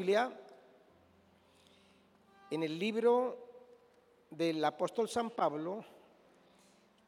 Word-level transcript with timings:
En 0.00 0.32
el 2.62 2.78
libro 2.78 3.36
del 4.30 4.64
apóstol 4.64 5.08
San 5.08 5.28
Pablo, 5.28 5.84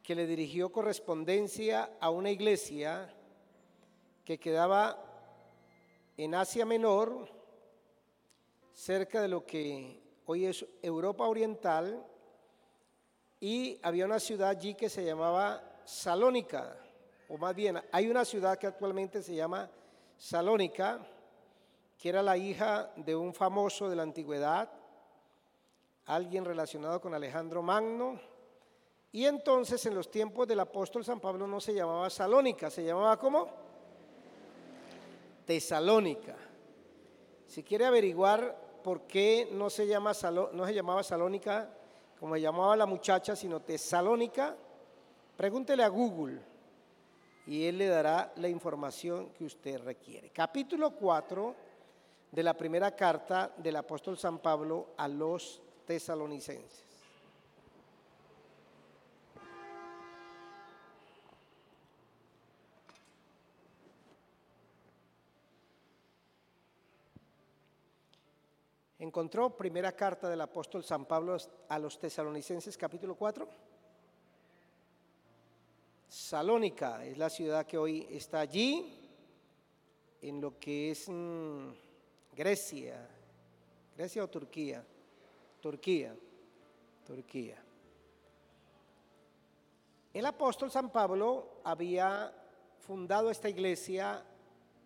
que 0.03 0.13
le 0.13 0.27
dirigió 0.27 0.73
correspondencia 0.73 1.91
a 2.01 2.09
una 2.09 2.31
iglesia 2.31 3.15
que 4.25 4.37
quedaba 4.37 5.01
en 6.17 6.35
Asia 6.35 6.65
Menor, 6.65 7.29
cerca 8.73 9.21
de 9.21 9.29
lo 9.29 9.45
que 9.45 10.03
hoy 10.25 10.47
es 10.47 10.65
Europa 10.81 11.29
Oriental, 11.29 12.05
y 13.39 13.79
había 13.83 14.03
una 14.03 14.19
ciudad 14.19 14.49
allí 14.49 14.75
que 14.75 14.89
se 14.89 15.05
llamaba 15.05 15.79
Salónica, 15.85 16.77
o 17.29 17.37
más 17.37 17.55
bien 17.55 17.81
hay 17.93 18.09
una 18.09 18.25
ciudad 18.25 18.57
que 18.57 18.67
actualmente 18.67 19.23
se 19.23 19.33
llama 19.33 19.71
Salónica, 20.17 21.07
que 22.01 22.09
era 22.09 22.23
la 22.23 22.35
hija 22.35 22.91
de 22.95 23.15
un 23.15 23.31
famoso 23.31 23.87
de 23.87 23.95
la 23.95 24.01
antigüedad, 24.01 24.67
alguien 26.07 26.43
relacionado 26.43 26.99
con 26.99 27.13
Alejandro 27.13 27.61
Magno. 27.61 28.19
Y 29.11 29.25
entonces 29.25 29.85
en 29.85 29.93
los 29.93 30.09
tiempos 30.09 30.47
del 30.47 30.61
apóstol 30.61 31.05
San 31.05 31.19
Pablo 31.19 31.45
no 31.45 31.61
se 31.61 31.75
llamaba 31.75 32.09
Salónica, 32.09 32.71
se 32.71 32.83
llamaba 32.83 33.19
¿cómo? 33.19 33.47
Tesalónica. 35.45 36.35
Si 37.45 37.61
quiere 37.61 37.85
averiguar 37.85 38.79
por 38.83 39.01
qué 39.01 39.49
no 39.51 39.69
se, 39.69 39.85
no 39.85 40.65
se 40.65 40.73
llamaba 40.73 41.03
Salónica 41.03 41.69
como 42.19 42.33
se 42.33 42.41
llamaba 42.41 42.75
la 42.75 42.87
muchacha, 42.87 43.35
sino 43.35 43.59
Tesalónica, 43.59 44.57
pregúntele 45.37 45.83
a 45.83 45.89
Google 45.89 46.41
y 47.45 47.65
él 47.65 47.77
le 47.77 47.87
dará 47.87 48.33
la 48.37 48.49
información 48.49 49.29
que 49.33 49.45
usted 49.45 49.79
requiere. 49.83 50.31
Capítulo 50.31 50.95
4 50.95 51.70
de 52.31 52.43
la 52.43 52.55
primera 52.55 52.95
carta 52.95 53.53
del 53.57 53.75
apóstol 53.75 54.17
San 54.17 54.39
Pablo 54.39 54.93
a 54.97 55.07
los 55.07 55.61
tesalonicenses. 55.85 56.91
¿Encontró 68.99 69.57
primera 69.57 69.91
carta 69.93 70.29
del 70.29 70.39
apóstol 70.41 70.83
San 70.83 71.05
Pablo 71.05 71.35
a 71.67 71.79
los 71.79 71.99
tesalonicenses 71.99 72.77
capítulo 72.77 73.15
4? 73.15 73.49
Salónica 76.07 77.03
es 77.03 77.17
la 77.17 77.29
ciudad 77.29 77.65
que 77.65 77.77
hoy 77.77 78.07
está 78.11 78.39
allí, 78.41 79.09
en 80.21 80.39
lo 80.39 80.57
que 80.59 80.91
es... 80.91 81.09
Mm, 81.09 81.90
Grecia, 82.35 83.07
Grecia 83.95 84.23
o 84.23 84.29
Turquía, 84.29 84.83
Turquía, 85.59 86.15
Turquía. 87.05 87.57
El 90.13 90.25
apóstol 90.25 90.71
San 90.71 90.89
Pablo 90.91 91.61
había 91.63 92.33
fundado 92.79 93.29
esta 93.29 93.49
iglesia 93.49 94.23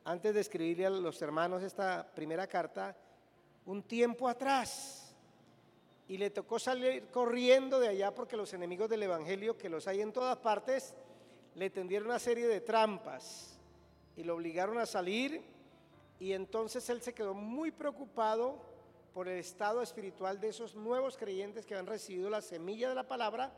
antes 0.04 0.34
de 0.34 0.42
escribirle 0.42 0.86
a 0.86 0.90
los 0.90 1.22
hermanos 1.22 1.64
esta 1.64 2.08
primera 2.14 2.48
carta 2.48 2.96
un 3.66 3.84
tiempo 3.84 4.28
atrás. 4.28 5.16
Y 6.08 6.18
le 6.18 6.30
tocó 6.30 6.60
salir 6.60 7.08
corriendo 7.08 7.80
de 7.80 7.88
allá 7.88 8.14
porque 8.14 8.38
los 8.38 8.54
enemigos 8.54 8.88
del 8.90 9.04
Evangelio, 9.04 9.58
que 9.58 9.70
los 9.70 9.88
hay 9.88 10.02
en 10.02 10.14
todas 10.14 10.38
partes, 10.38 10.94
le 11.56 11.72
tendieron 11.72 12.10
una 12.10 12.20
serie 12.20 12.48
de 12.48 12.62
trampas 12.62 13.58
y 14.16 14.24
lo 14.24 14.36
obligaron 14.36 14.78
a 14.78 14.86
salir 14.86 15.42
y 16.20 16.34
entonces 16.34 16.90
él 16.90 17.02
se 17.02 17.14
quedó 17.14 17.34
muy 17.34 17.72
preocupado 17.72 18.58
por 19.14 19.28
el 19.28 19.40
estado 19.40 19.82
espiritual 19.82 20.40
de 20.40 20.50
esos 20.50 20.76
nuevos 20.76 21.18
creyentes 21.18 21.66
que 21.66 21.76
han 21.76 21.86
recibido 21.86 22.30
la 22.30 22.42
semilla 22.42 22.90
de 22.90 22.96
la 22.96 23.08
palabra, 23.08 23.54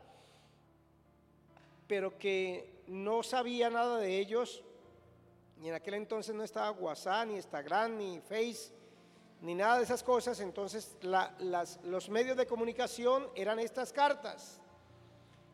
pero 1.86 2.18
que 2.18 2.82
no 2.86 3.22
sabía 3.22 3.70
nada 3.70 3.98
de 3.98 4.18
ellos. 4.18 4.62
Y 5.60 5.68
en 5.68 5.74
aquel 5.74 5.94
entonces 5.94 6.34
no 6.34 6.44
estaba 6.44 6.70
WhatsApp, 6.70 7.26
ni 7.26 7.34
Instagram, 7.34 7.96
ni 7.96 8.20
Face, 8.20 8.72
ni 9.40 9.54
nada 9.54 9.78
de 9.78 9.84
esas 9.84 10.02
cosas. 10.02 10.38
Entonces 10.40 10.96
los 11.82 12.08
medios 12.08 12.36
de 12.36 12.46
comunicación 12.46 13.28
eran 13.34 13.58
estas 13.58 13.92
cartas. 13.92 14.60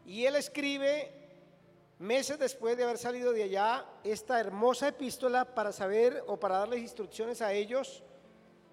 Y 0.04 0.26
él 0.26 0.36
escribe 0.36 1.23
meses 1.98 2.38
después 2.38 2.76
de 2.76 2.84
haber 2.84 2.98
salido 2.98 3.32
de 3.32 3.44
allá, 3.44 3.84
esta 4.02 4.40
hermosa 4.40 4.88
epístola 4.88 5.44
para 5.44 5.72
saber 5.72 6.24
o 6.26 6.38
para 6.38 6.58
darles 6.58 6.80
instrucciones 6.80 7.40
a 7.40 7.52
ellos 7.52 8.02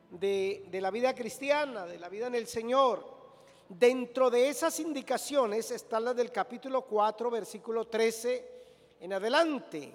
de, 0.10 0.68
la 0.74 0.92
vida 0.92 1.14
cristiana, 1.14 1.86
de 1.86 2.00
la 2.00 2.10
vida 2.10 2.28
en 2.28 2.36
el 2.36 2.48
Señor. 2.48 3.22
Dentro 3.70 4.30
de 4.30 4.50
esas 4.50 4.80
indicaciones 4.80 5.72
están 5.72 6.06
las 6.06 6.16
del 6.16 6.32
capítulo 6.32 6.82
4, 6.82 7.30
versículo 7.30 7.88
13 7.88 8.52
en 9.00 9.14
adelante. 9.14 9.94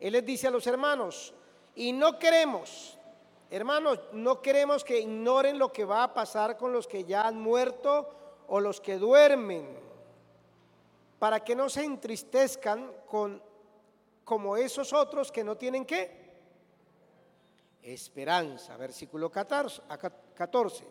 Él 0.00 0.12
les 0.14 0.24
dice 0.24 0.48
a 0.48 0.50
los 0.50 0.66
hermanos, 0.66 1.32
y 1.76 1.92
no 1.92 2.18
queremos, 2.18 2.98
hermanos, 3.50 4.00
no 4.12 4.42
queremos 4.42 4.82
que 4.82 4.98
ignoren 4.98 5.58
lo 5.58 5.72
que 5.72 5.84
va 5.84 6.02
a 6.02 6.14
pasar 6.14 6.56
con 6.56 6.72
los 6.72 6.88
que 6.88 7.04
ya 7.04 7.28
han 7.28 7.40
muerto 7.40 8.08
o 8.48 8.58
los 8.58 8.80
que 8.80 8.98
duermen 8.98 9.81
para 11.22 11.38
que 11.38 11.54
no 11.54 11.68
se 11.68 11.84
entristezcan 11.84 12.92
con 13.06 13.40
como 14.24 14.56
esos 14.56 14.92
otros 14.92 15.30
que 15.30 15.44
no 15.44 15.56
tienen 15.56 15.84
qué? 15.84 16.10
Esperanza, 17.80 18.76
versículo 18.76 19.30
14. 19.30 20.84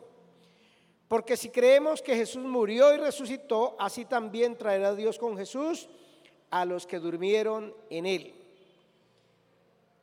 Porque 1.09 1.35
si 1.35 1.49
creemos 1.49 2.01
que 2.01 2.15
Jesús 2.15 2.45
murió 2.45 2.93
y 2.93 2.97
resucitó, 2.97 3.75
así 3.77 4.05
también 4.05 4.57
traerá 4.57 4.95
Dios 4.95 5.19
con 5.19 5.35
Jesús 5.35 5.89
a 6.49 6.63
los 6.63 6.87
que 6.87 6.99
durmieron 6.99 7.75
en 7.89 8.05
él, 8.05 8.33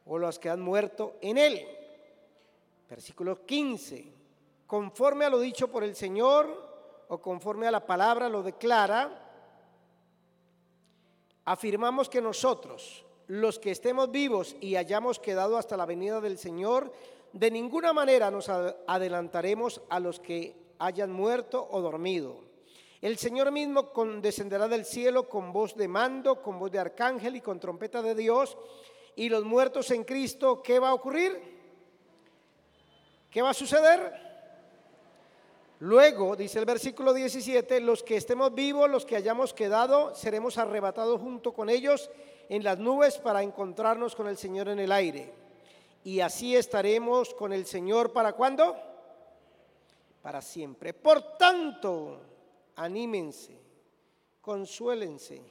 o 0.04 0.18
los 0.18 0.38
que 0.38 0.50
han 0.50 0.60
muerto 0.60 1.16
en 1.22 1.38
él. 1.38 1.66
Versículo 2.86 3.46
15. 3.46 4.12
Conforme 4.66 5.24
a 5.24 5.30
lo 5.30 5.40
dicho 5.40 5.68
por 5.68 5.84
el 5.84 5.96
Señor, 5.96 7.06
o 7.08 7.16
conforme 7.16 7.66
a 7.66 7.70
la 7.70 7.86
palabra 7.86 8.28
lo 8.28 8.42
declara, 8.42 9.24
afirmamos 11.48 12.10
que 12.10 12.20
nosotros, 12.20 13.06
los 13.26 13.58
que 13.58 13.70
estemos 13.70 14.10
vivos 14.10 14.54
y 14.60 14.76
hayamos 14.76 15.18
quedado 15.18 15.56
hasta 15.56 15.78
la 15.78 15.86
venida 15.86 16.20
del 16.20 16.36
Señor, 16.36 16.92
de 17.32 17.50
ninguna 17.50 17.94
manera 17.94 18.30
nos 18.30 18.50
adelantaremos 18.50 19.80
a 19.88 19.98
los 19.98 20.20
que 20.20 20.54
hayan 20.78 21.10
muerto 21.10 21.66
o 21.70 21.80
dormido. 21.80 22.44
El 23.00 23.16
Señor 23.16 23.50
mismo 23.50 23.90
descenderá 24.20 24.68
del 24.68 24.84
cielo 24.84 25.26
con 25.26 25.50
voz 25.50 25.74
de 25.74 25.88
mando, 25.88 26.42
con 26.42 26.58
voz 26.58 26.70
de 26.70 26.80
arcángel 26.80 27.36
y 27.36 27.40
con 27.40 27.58
trompeta 27.58 28.02
de 28.02 28.14
Dios. 28.14 28.58
Y 29.16 29.30
los 29.30 29.44
muertos 29.44 29.90
en 29.90 30.04
Cristo, 30.04 30.62
¿qué 30.62 30.78
va 30.78 30.90
a 30.90 30.94
ocurrir? 30.94 31.40
¿Qué 33.30 33.40
va 33.40 33.50
a 33.50 33.54
suceder? 33.54 34.27
Luego, 35.80 36.34
dice 36.34 36.58
el 36.58 36.64
versículo 36.64 37.14
17, 37.14 37.80
los 37.80 38.02
que 38.02 38.16
estemos 38.16 38.52
vivos, 38.52 38.90
los 38.90 39.06
que 39.06 39.14
hayamos 39.14 39.54
quedado, 39.54 40.12
seremos 40.14 40.58
arrebatados 40.58 41.20
junto 41.20 41.52
con 41.52 41.70
ellos 41.70 42.10
en 42.48 42.64
las 42.64 42.78
nubes 42.78 43.18
para 43.18 43.44
encontrarnos 43.44 44.16
con 44.16 44.26
el 44.26 44.36
Señor 44.36 44.68
en 44.68 44.80
el 44.80 44.90
aire. 44.90 45.32
Y 46.02 46.18
así 46.18 46.56
estaremos 46.56 47.32
con 47.32 47.52
el 47.52 47.64
Señor 47.64 48.12
para 48.12 48.32
cuándo? 48.32 48.76
Para 50.20 50.42
siempre. 50.42 50.94
Por 50.94 51.36
tanto, 51.36 52.22
anímense, 52.74 53.56
consuélense, 54.40 55.42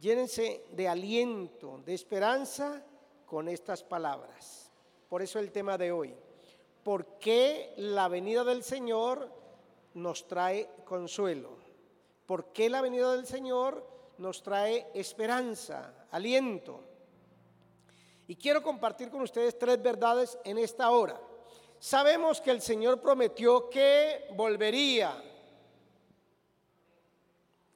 llénense 0.00 0.64
de 0.72 0.88
aliento, 0.88 1.80
de 1.84 1.94
esperanza 1.94 2.84
con 3.24 3.48
estas 3.48 3.84
palabras. 3.84 4.72
Por 5.08 5.22
eso 5.22 5.38
el 5.38 5.52
tema 5.52 5.78
de 5.78 5.92
hoy 5.92 6.14
por 6.88 7.18
qué 7.18 7.74
la 7.76 8.08
venida 8.08 8.44
del 8.44 8.62
Señor 8.62 9.30
nos 9.92 10.26
trae 10.26 10.70
consuelo, 10.86 11.58
por 12.24 12.50
qué 12.50 12.70
la 12.70 12.80
venida 12.80 13.14
del 13.14 13.26
Señor 13.26 13.86
nos 14.16 14.42
trae 14.42 14.86
esperanza, 14.94 16.06
aliento. 16.10 16.82
Y 18.26 18.36
quiero 18.36 18.62
compartir 18.62 19.10
con 19.10 19.20
ustedes 19.20 19.58
tres 19.58 19.82
verdades 19.82 20.38
en 20.44 20.56
esta 20.56 20.90
hora. 20.90 21.20
Sabemos 21.78 22.40
que 22.40 22.52
el 22.52 22.62
Señor 22.62 23.02
prometió 23.02 23.68
que 23.68 24.26
volvería. 24.34 25.22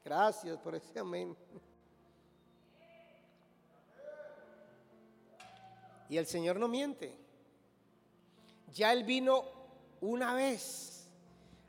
Gracias 0.03 0.57
por 0.57 0.75
ese 0.75 0.99
amén. 0.99 1.37
Y 6.09 6.17
el 6.17 6.25
Señor 6.25 6.59
no 6.59 6.67
miente. 6.67 7.22
Ya 8.73 8.93
Él 8.93 9.05
vino 9.05 9.45
una 10.01 10.35
vez, 10.35 11.09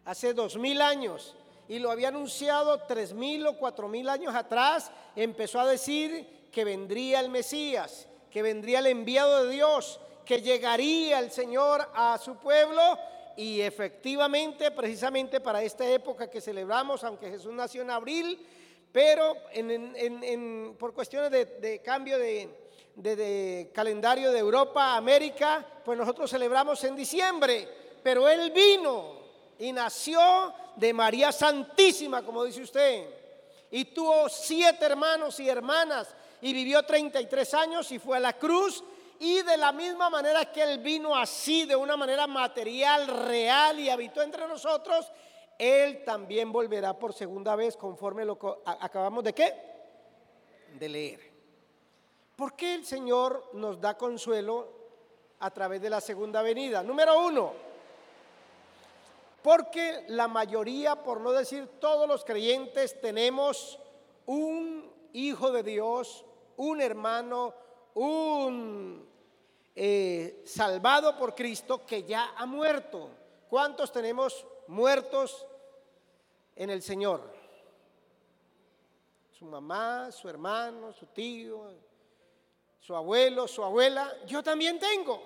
hace 0.06 0.34
dos 0.34 0.58
mil 0.58 0.82
años, 0.82 1.36
y 1.68 1.80
lo 1.80 1.92
había 1.92 2.10
anunciado 2.10 2.82
tres 2.88 3.14
mil 3.14 3.46
o 3.48 3.58
cuatro 3.58 3.88
mil 3.88 4.10
años 4.10 4.34
atrás. 4.36 4.92
Empezó 5.16 5.60
a 5.60 5.68
decir 5.68 6.50
que 6.52 6.64
vendría 6.64 7.20
el 7.20 7.30
Mesías, 7.30 8.08
que 8.30 8.42
vendría 8.42 8.80
el 8.80 8.88
enviado 8.88 9.46
de 9.46 9.52
Dios, 9.52 10.00
que 10.26 10.42
llegaría 10.42 11.20
el 11.20 11.32
Señor 11.32 11.90
a 11.94 12.18
su 12.18 12.36
pueblo 12.38 12.82
y 13.36 13.62
efectivamente, 13.62 14.72
precisamente 14.72 15.40
para 15.40 15.64
esta 15.64 15.88
época 15.90 16.30
que 16.30 16.42
celebramos, 16.42 17.04
aunque 17.04 17.30
Jesús 17.30 17.54
nació 17.54 17.82
en 17.82 17.92
abril, 17.92 18.40
pero 18.92 19.36
por 20.78 20.94
cuestiones 20.94 21.32
de, 21.32 21.82
cambio 21.84 22.18
de, 22.20 22.50
calendario 23.74 24.32
de 24.32 24.40
Europa, 24.40 24.96
América, 24.96 25.66
pues 25.84 25.98
nosotros 25.98 26.30
celebramos 26.30 26.84
en 26.84 26.96
diciembre, 26.96 27.68
pero 28.04 28.28
Él 28.28 28.52
vino 28.52 29.24
y 29.60 29.72
nació 29.72 30.54
de 30.76 30.94
María 30.94 31.32
Santísima, 31.32 32.24
como 32.24 32.44
dice 32.44 32.62
usted, 32.62 33.08
y 33.72 33.86
tuvo 33.86 34.30
siete 34.30 34.86
hermanos 34.86 35.40
y 35.40 35.50
hermanas, 35.50 36.16
y 36.42 36.54
vivió 36.54 36.84
33 36.84 37.54
años 37.54 37.92
y 37.92 38.00
fue 38.00 38.18
a 38.18 38.20
la 38.20 38.34
cruz 38.34 38.84
y 39.20 39.42
de 39.42 39.58
la 39.58 39.72
misma 39.72 40.10
manera 40.10 40.52
que 40.52 40.62
Él 40.62 40.80
vino 40.80 41.16
así, 41.16 41.66
de 41.66 41.76
una 41.76 41.96
manera 41.96 42.28
material, 42.28 43.08
real 43.08 43.80
y 43.80 43.90
habitó 43.90 44.22
entre 44.22 44.48
nosotros, 44.48 45.10
Él 45.58 46.04
también 46.04 46.52
volverá 46.52 47.00
por 47.00 47.14
segunda 47.14 47.56
vez 47.56 47.78
conforme 47.78 48.26
lo 48.26 48.38
acabamos 48.66 49.24
de 49.24 49.34
qué? 49.34 49.54
De 50.78 50.90
leer. 50.90 51.33
¿Por 52.44 52.58
qué 52.58 52.76
el 52.76 52.86
Señor 52.86 53.52
nos 53.54 53.80
da 53.80 53.98
consuelo 53.98 54.68
a 55.40 55.50
través 55.52 55.82
de 55.82 55.90
la 55.90 56.02
segunda 56.02 56.42
venida? 56.42 56.84
Número 56.84 57.26
uno, 57.26 57.54
porque 59.42 60.04
la 60.10 60.28
mayoría, 60.28 61.02
por 61.02 61.22
no 61.22 61.32
decir 61.32 61.80
todos 61.80 62.06
los 62.06 62.26
creyentes, 62.26 63.00
tenemos 63.00 63.80
un 64.26 64.92
hijo 65.14 65.54
de 65.54 65.64
Dios, 65.64 66.26
un 66.58 66.82
hermano, 66.82 67.54
un 67.94 69.08
eh, 69.74 70.44
salvado 70.46 71.18
por 71.18 71.34
Cristo 71.34 71.86
que 71.86 72.04
ya 72.04 72.34
ha 72.36 72.46
muerto. 72.46 73.10
¿Cuántos 73.50 73.90
tenemos 73.90 74.46
muertos 74.68 75.48
en 76.58 76.72
el 76.72 76.82
Señor? 76.82 77.22
Su 79.32 79.46
mamá, 79.46 80.12
su 80.12 80.28
hermano, 80.28 80.92
su 80.92 81.06
tío, 81.06 81.93
su 82.84 82.94
abuelo, 82.96 83.48
su 83.48 83.64
abuela. 83.64 84.14
Yo 84.26 84.44
también 84.44 84.78
tengo. 84.78 85.24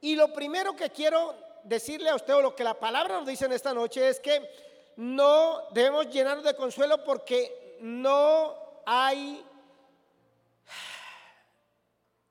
Y 0.00 0.14
lo 0.14 0.32
primero 0.32 0.76
que 0.76 0.90
quiero 0.90 1.34
decirle 1.64 2.10
a 2.10 2.14
usted, 2.14 2.34
o 2.36 2.42
lo 2.42 2.54
que 2.54 2.62
la 2.62 2.78
palabra 2.78 3.18
nos 3.18 3.26
dice 3.26 3.46
en 3.46 3.52
esta 3.52 3.74
noche, 3.74 4.08
es 4.08 4.20
que 4.20 4.48
no 4.96 5.62
debemos 5.72 6.08
llenarnos 6.08 6.44
de 6.44 6.54
consuelo 6.54 7.02
porque 7.02 7.78
no 7.80 8.54
hay 8.86 9.44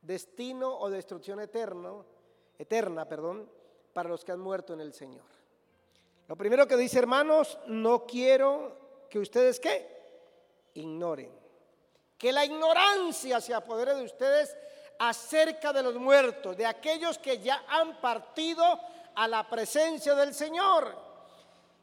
destino 0.01 0.79
o 0.79 0.89
destrucción 0.89 1.41
eterno, 1.41 2.05
eterna, 2.57 3.05
perdón, 3.09 3.49
para 3.91 4.07
los 4.07 4.23
que 4.23 4.31
han 4.31 4.39
muerto 4.39 4.73
en 4.73 4.79
el 4.79 4.93
Señor. 4.93 5.25
Lo 6.29 6.37
primero 6.37 6.65
que 6.65 6.77
dice, 6.77 6.97
hermanos, 6.97 7.59
no 7.67 8.05
quiero 8.05 9.05
que 9.09 9.19
ustedes 9.19 9.59
qué? 9.59 9.85
Ignoren. 10.75 11.44
Que 12.17 12.31
la 12.31 12.45
ignorancia 12.45 13.41
se 13.41 13.53
apodere 13.53 13.95
de 13.95 14.03
ustedes 14.03 14.55
acerca 14.99 15.73
de 15.73 15.83
los 15.83 15.95
muertos, 15.95 16.55
de 16.55 16.65
aquellos 16.65 17.17
que 17.17 17.39
ya 17.39 17.63
han 17.67 17.99
partido 17.99 18.79
a 19.15 19.27
la 19.27 19.47
presencia 19.49 20.15
del 20.15 20.33
Señor. 20.33 20.95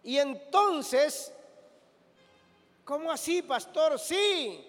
Y 0.02 0.18
entonces, 0.18 1.32
¿cómo 2.84 3.12
así, 3.12 3.42
pastor? 3.42 3.98
Sí, 3.98 4.66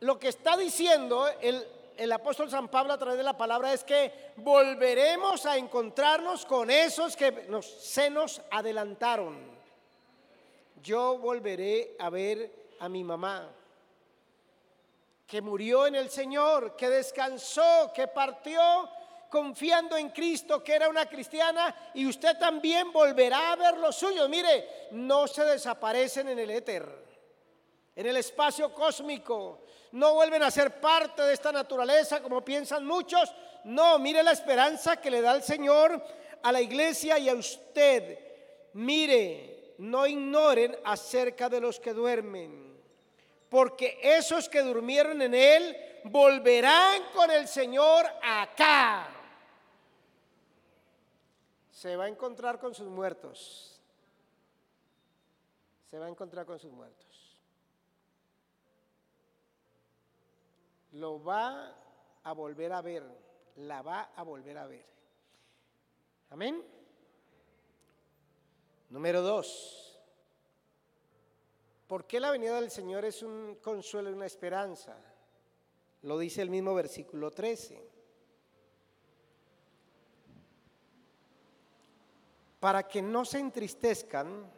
lo 0.00 0.18
que 0.18 0.28
está 0.28 0.56
diciendo 0.56 1.26
el 1.40 1.66
el 1.98 2.12
apóstol 2.12 2.48
San 2.48 2.68
Pablo 2.68 2.92
a 2.92 2.98
través 2.98 3.18
de 3.18 3.24
la 3.24 3.36
palabra 3.36 3.72
es 3.72 3.82
que 3.82 4.30
volveremos 4.36 5.44
a 5.46 5.56
encontrarnos 5.56 6.46
con 6.46 6.70
esos 6.70 7.16
que 7.16 7.46
nos, 7.48 7.66
se 7.66 8.08
nos 8.08 8.40
adelantaron. 8.52 9.36
Yo 10.80 11.18
volveré 11.18 11.96
a 11.98 12.08
ver 12.08 12.52
a 12.78 12.88
mi 12.88 13.02
mamá, 13.02 13.50
que 15.28 15.40
murió 15.40 15.86
en 15.86 15.94
el 15.94 16.10
Señor, 16.10 16.74
que 16.74 16.88
descansó, 16.88 17.92
que 17.94 18.08
partió 18.08 18.60
confiando 19.30 19.96
en 19.96 20.08
Cristo, 20.08 20.64
que 20.64 20.74
era 20.74 20.88
una 20.88 21.06
cristiana, 21.06 21.92
y 21.94 22.06
usted 22.06 22.36
también 22.38 22.90
volverá 22.90 23.52
a 23.52 23.56
ver 23.56 23.76
los 23.76 23.94
suyos. 23.94 24.28
Mire, 24.28 24.88
no 24.90 25.28
se 25.28 25.44
desaparecen 25.44 26.28
en 26.28 26.40
el 26.40 26.50
éter, 26.50 26.88
en 27.94 28.06
el 28.06 28.16
espacio 28.16 28.72
cósmico 28.74 29.60
no 29.92 30.14
vuelven 30.14 30.42
a 30.42 30.50
ser 30.50 30.80
parte 30.80 31.22
de 31.22 31.32
esta 31.32 31.52
naturaleza 31.52 32.22
como 32.22 32.44
piensan 32.44 32.86
muchos. 32.86 33.32
No, 33.64 33.98
mire 33.98 34.22
la 34.22 34.32
esperanza 34.32 35.00
que 35.00 35.10
le 35.10 35.20
da 35.20 35.34
el 35.34 35.42
Señor 35.42 36.02
a 36.42 36.52
la 36.52 36.60
iglesia 36.60 37.18
y 37.18 37.28
a 37.28 37.34
usted. 37.34 38.18
Mire, 38.74 39.74
no 39.78 40.06
ignoren 40.06 40.76
acerca 40.84 41.48
de 41.48 41.60
los 41.60 41.80
que 41.80 41.92
duermen, 41.92 42.67
porque 43.48 43.98
esos 44.02 44.48
que 44.48 44.62
durmieron 44.62 45.22
en 45.22 45.34
Él 45.34 45.76
volverán 46.04 47.02
con 47.14 47.30
el 47.30 47.48
Señor 47.48 48.06
acá. 48.22 49.08
Se 51.70 51.96
va 51.96 52.04
a 52.04 52.08
encontrar 52.08 52.58
con 52.58 52.74
sus 52.74 52.88
muertos. 52.88 53.80
Se 55.90 55.98
va 55.98 56.06
a 56.06 56.08
encontrar 56.08 56.44
con 56.44 56.58
sus 56.58 56.72
muertos. 56.72 57.08
lo 60.92 61.22
va 61.22 61.74
a 62.24 62.32
volver 62.32 62.72
a 62.72 62.82
ver, 62.82 63.04
la 63.56 63.82
va 63.82 64.10
a 64.16 64.22
volver 64.22 64.58
a 64.58 64.66
ver. 64.66 64.84
Amén. 66.30 66.62
Número 68.90 69.22
dos. 69.22 69.77
¿Por 71.88 72.06
qué 72.06 72.20
la 72.20 72.30
venida 72.30 72.60
del 72.60 72.70
Señor 72.70 73.06
es 73.06 73.22
un 73.22 73.56
consuelo 73.62 74.10
y 74.10 74.12
una 74.12 74.26
esperanza? 74.26 74.94
Lo 76.02 76.18
dice 76.18 76.42
el 76.42 76.50
mismo 76.50 76.74
versículo 76.74 77.30
13. 77.30 77.82
Para 82.60 82.86
que 82.86 83.00
no 83.00 83.24
se 83.24 83.38
entristezcan 83.38 84.52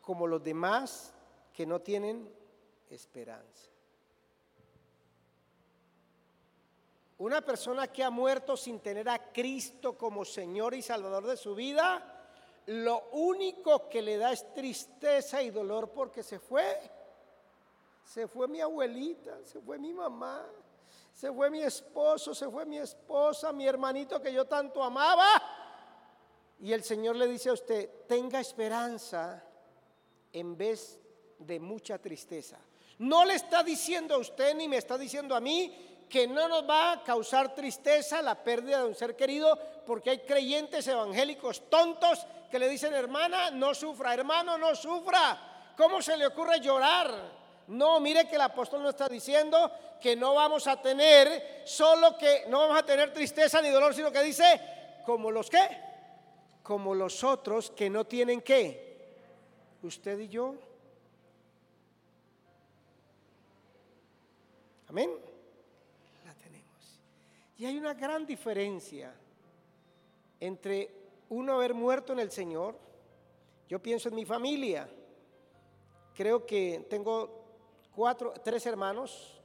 como 0.00 0.28
los 0.28 0.44
demás 0.44 1.12
que 1.52 1.66
no 1.66 1.80
tienen 1.80 2.32
esperanza. 2.88 3.70
Una 7.18 7.40
persona 7.40 7.88
que 7.88 8.04
ha 8.04 8.10
muerto 8.10 8.56
sin 8.56 8.78
tener 8.78 9.08
a 9.08 9.32
Cristo 9.32 9.98
como 9.98 10.24
Señor 10.24 10.74
y 10.74 10.82
Salvador 10.82 11.26
de 11.26 11.36
su 11.36 11.56
vida, 11.56 12.15
lo 12.66 13.10
único 13.12 13.88
que 13.88 14.02
le 14.02 14.16
da 14.16 14.32
es 14.32 14.52
tristeza 14.52 15.42
y 15.42 15.50
dolor 15.50 15.90
porque 15.90 16.22
se 16.22 16.38
fue. 16.38 16.78
Se 18.04 18.26
fue 18.26 18.48
mi 18.48 18.60
abuelita, 18.60 19.38
se 19.44 19.60
fue 19.60 19.78
mi 19.78 19.92
mamá, 19.92 20.46
se 21.12 21.32
fue 21.32 21.50
mi 21.50 21.62
esposo, 21.62 22.34
se 22.34 22.48
fue 22.48 22.64
mi 22.64 22.78
esposa, 22.78 23.52
mi 23.52 23.66
hermanito 23.66 24.20
que 24.20 24.32
yo 24.32 24.44
tanto 24.44 24.82
amaba. 24.82 25.42
Y 26.60 26.72
el 26.72 26.82
Señor 26.82 27.16
le 27.16 27.26
dice 27.26 27.50
a 27.50 27.52
usted, 27.52 27.90
tenga 28.06 28.40
esperanza 28.40 29.42
en 30.32 30.56
vez 30.56 30.98
de 31.38 31.60
mucha 31.60 31.98
tristeza. 31.98 32.58
No 32.98 33.24
le 33.24 33.34
está 33.34 33.62
diciendo 33.62 34.14
a 34.14 34.18
usted 34.18 34.54
ni 34.54 34.68
me 34.68 34.78
está 34.78 34.96
diciendo 34.96 35.34
a 35.36 35.40
mí 35.40 35.95
que 36.08 36.26
no 36.26 36.48
nos 36.48 36.68
va 36.68 36.92
a 36.92 37.02
causar 37.02 37.54
tristeza 37.54 38.22
la 38.22 38.34
pérdida 38.34 38.78
de 38.78 38.88
un 38.88 38.94
ser 38.94 39.16
querido, 39.16 39.58
porque 39.86 40.10
hay 40.10 40.18
creyentes 40.20 40.86
evangélicos 40.86 41.68
tontos 41.68 42.26
que 42.50 42.58
le 42.58 42.68
dicen, 42.68 42.94
hermana, 42.94 43.50
no 43.50 43.74
sufra, 43.74 44.14
hermano, 44.14 44.56
no 44.56 44.74
sufra. 44.74 45.72
¿Cómo 45.76 46.00
se 46.00 46.16
le 46.16 46.26
ocurre 46.26 46.60
llorar? 46.60 47.12
No, 47.68 47.98
mire 48.00 48.28
que 48.28 48.36
el 48.36 48.42
apóstol 48.42 48.82
no 48.82 48.90
está 48.90 49.08
diciendo 49.08 49.70
que 50.00 50.14
no 50.14 50.34
vamos 50.34 50.66
a 50.66 50.80
tener, 50.80 51.62
solo 51.64 52.16
que 52.16 52.44
no 52.48 52.60
vamos 52.60 52.78
a 52.78 52.86
tener 52.86 53.12
tristeza 53.12 53.60
ni 53.60 53.70
dolor, 53.70 53.94
sino 53.94 54.12
que 54.12 54.22
dice, 54.22 54.60
como 55.04 55.30
los 55.30 55.50
que, 55.50 55.58
como 56.62 56.94
los 56.94 57.24
otros 57.24 57.70
que 57.70 57.90
no 57.90 58.04
tienen 58.04 58.40
qué, 58.40 59.76
usted 59.82 60.18
y 60.20 60.28
yo. 60.28 60.54
Amén. 64.88 65.10
Y 67.58 67.64
hay 67.64 67.78
una 67.78 67.94
gran 67.94 68.26
diferencia 68.26 69.14
entre 70.38 70.90
uno 71.30 71.54
haber 71.54 71.72
muerto 71.72 72.12
en 72.12 72.18
el 72.18 72.30
Señor. 72.30 72.78
Yo 73.68 73.80
pienso 73.80 74.10
en 74.10 74.14
mi 74.14 74.26
familia. 74.26 74.88
Creo 76.14 76.44
que 76.44 76.86
tengo 76.90 77.44
cuatro, 77.94 78.34
tres 78.44 78.66
hermanos 78.66 79.40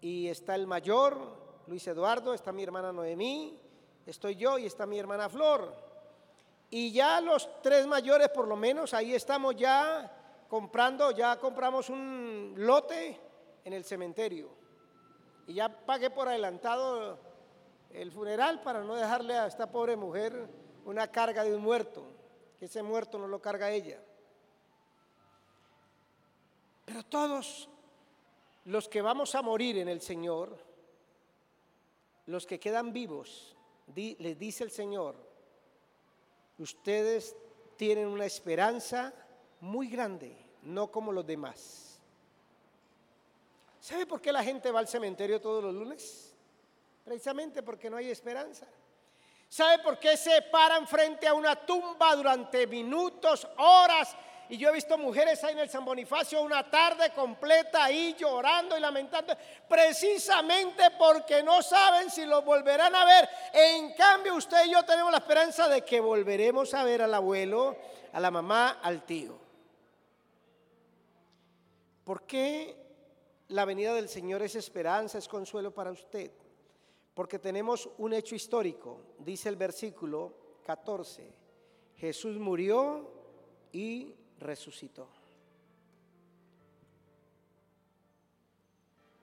y 0.00 0.28
está 0.28 0.56
el 0.56 0.66
mayor, 0.66 1.16
Luis 1.68 1.86
Eduardo, 1.86 2.34
está 2.34 2.52
mi 2.52 2.62
hermana 2.62 2.92
Noemí, 2.92 3.58
estoy 4.06 4.34
yo 4.34 4.58
y 4.58 4.66
está 4.66 4.84
mi 4.84 4.98
hermana 4.98 5.28
Flor. 5.28 5.72
Y 6.68 6.92
ya 6.92 7.20
los 7.20 7.48
tres 7.62 7.86
mayores 7.86 8.28
por 8.30 8.48
lo 8.48 8.56
menos, 8.56 8.92
ahí 8.92 9.14
estamos 9.14 9.54
ya 9.54 10.44
comprando, 10.48 11.12
ya 11.12 11.38
compramos 11.38 11.88
un 11.90 12.54
lote 12.56 13.18
en 13.64 13.72
el 13.72 13.84
cementerio 13.84 14.63
y 15.46 15.54
ya 15.54 15.68
pagué 15.68 16.10
por 16.10 16.28
adelantado 16.28 17.18
el 17.90 18.10
funeral 18.10 18.62
para 18.62 18.82
no 18.82 18.94
dejarle 18.94 19.36
a 19.36 19.46
esta 19.46 19.70
pobre 19.70 19.96
mujer 19.96 20.48
una 20.84 21.10
carga 21.10 21.44
de 21.44 21.54
un 21.54 21.62
muerto, 21.62 22.04
que 22.58 22.66
ese 22.66 22.82
muerto 22.82 23.18
no 23.18 23.28
lo 23.28 23.40
carga 23.40 23.70
ella. 23.70 24.00
Pero 26.84 27.04
todos 27.04 27.68
los 28.64 28.88
que 28.88 29.02
vamos 29.02 29.34
a 29.34 29.42
morir 29.42 29.78
en 29.78 29.88
el 29.88 30.00
Señor, 30.00 30.58
los 32.26 32.46
que 32.46 32.58
quedan 32.58 32.92
vivos, 32.92 33.56
les 33.94 34.38
dice 34.38 34.64
el 34.64 34.70
Señor, 34.70 35.16
ustedes 36.58 37.36
tienen 37.76 38.08
una 38.08 38.24
esperanza 38.24 39.12
muy 39.60 39.88
grande, 39.88 40.36
no 40.62 40.90
como 40.90 41.12
los 41.12 41.26
demás. 41.26 41.93
¿Sabe 43.84 44.06
por 44.06 44.22
qué 44.22 44.32
la 44.32 44.42
gente 44.42 44.70
va 44.70 44.80
al 44.80 44.88
cementerio 44.88 45.38
todos 45.42 45.62
los 45.62 45.74
lunes? 45.74 46.32
Precisamente 47.04 47.62
porque 47.62 47.90
no 47.90 47.98
hay 47.98 48.10
esperanza. 48.10 48.66
¿Sabe 49.46 49.80
por 49.80 49.98
qué 49.98 50.16
se 50.16 50.40
paran 50.50 50.88
frente 50.88 51.28
a 51.28 51.34
una 51.34 51.54
tumba 51.54 52.16
durante 52.16 52.66
minutos, 52.66 53.46
horas? 53.58 54.16
Y 54.48 54.56
yo 54.56 54.70
he 54.70 54.72
visto 54.72 54.96
mujeres 54.96 55.44
ahí 55.44 55.52
en 55.52 55.58
el 55.58 55.68
San 55.68 55.84
Bonifacio 55.84 56.40
una 56.40 56.70
tarde 56.70 57.10
completa 57.10 57.84
ahí 57.84 58.16
llorando 58.18 58.74
y 58.74 58.80
lamentando, 58.80 59.36
precisamente 59.68 60.84
porque 60.98 61.42
no 61.42 61.60
saben 61.60 62.10
si 62.10 62.24
los 62.24 62.42
volverán 62.42 62.94
a 62.94 63.04
ver. 63.04 63.28
En 63.52 63.92
cambio, 63.92 64.34
usted 64.36 64.64
y 64.64 64.70
yo 64.70 64.82
tenemos 64.84 65.12
la 65.12 65.18
esperanza 65.18 65.68
de 65.68 65.82
que 65.82 66.00
volveremos 66.00 66.72
a 66.72 66.84
ver 66.84 67.02
al 67.02 67.12
abuelo, 67.12 67.76
a 68.14 68.18
la 68.18 68.30
mamá, 68.30 68.78
al 68.82 69.04
tío. 69.04 69.38
¿Por 72.02 72.22
qué 72.22 72.83
la 73.48 73.64
venida 73.64 73.94
del 73.94 74.08
Señor 74.08 74.42
es 74.42 74.54
esperanza, 74.54 75.18
es 75.18 75.28
consuelo 75.28 75.72
para 75.72 75.92
usted? 75.92 76.30
Porque 77.14 77.38
tenemos 77.38 77.88
un 77.98 78.12
hecho 78.12 78.34
histórico, 78.34 79.00
dice 79.18 79.48
el 79.48 79.56
versículo 79.56 80.34
14. 80.64 81.32
Jesús 81.96 82.38
murió 82.38 83.08
y 83.72 84.14
resucitó. 84.38 85.08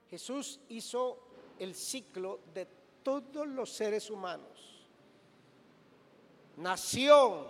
Jesús 0.10 0.60
hizo 0.70 1.20
el 1.58 1.74
ciclo 1.74 2.42
de 2.54 2.68
todos 3.01 3.48
los 3.48 3.72
seres 3.72 4.10
humanos. 4.10 4.88
Nació, 6.58 7.48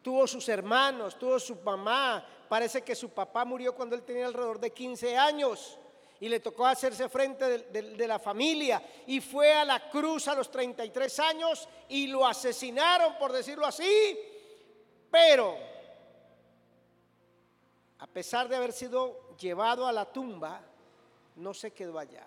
tuvo 0.00 0.26
sus 0.26 0.48
hermanos, 0.48 1.18
tuvo 1.18 1.38
su 1.40 1.56
mamá. 1.56 2.24
Parece 2.48 2.82
que 2.82 2.94
su 2.94 3.10
papá 3.10 3.44
murió 3.44 3.74
cuando 3.74 3.96
él 3.96 4.02
tenía 4.02 4.26
alrededor 4.26 4.60
de 4.60 4.72
15 4.72 5.16
años 5.16 5.78
y 6.20 6.28
le 6.28 6.40
tocó 6.40 6.66
hacerse 6.66 7.08
frente 7.08 7.58
de, 7.58 8.06
la 8.06 8.18
familia 8.18 8.82
y 9.06 9.20
fue 9.20 9.52
a 9.52 9.64
la 9.64 9.90
cruz 9.90 10.28
a 10.28 10.34
los 10.34 10.50
33 10.50 11.20
años 11.20 11.68
y 11.88 12.06
lo 12.06 12.26
asesinaron, 12.26 13.18
por 13.18 13.32
decirlo 13.32 13.66
así. 13.66 14.18
Pero 15.10 15.56
a 17.98 18.06
pesar 18.06 18.48
de 18.48 18.56
haber 18.56 18.72
sido 18.72 19.34
llevado 19.36 19.86
a 19.86 19.92
la 19.92 20.06
tumba, 20.06 20.60
no 21.36 21.52
se 21.52 21.72
quedó 21.72 21.98
allá. 21.98 22.26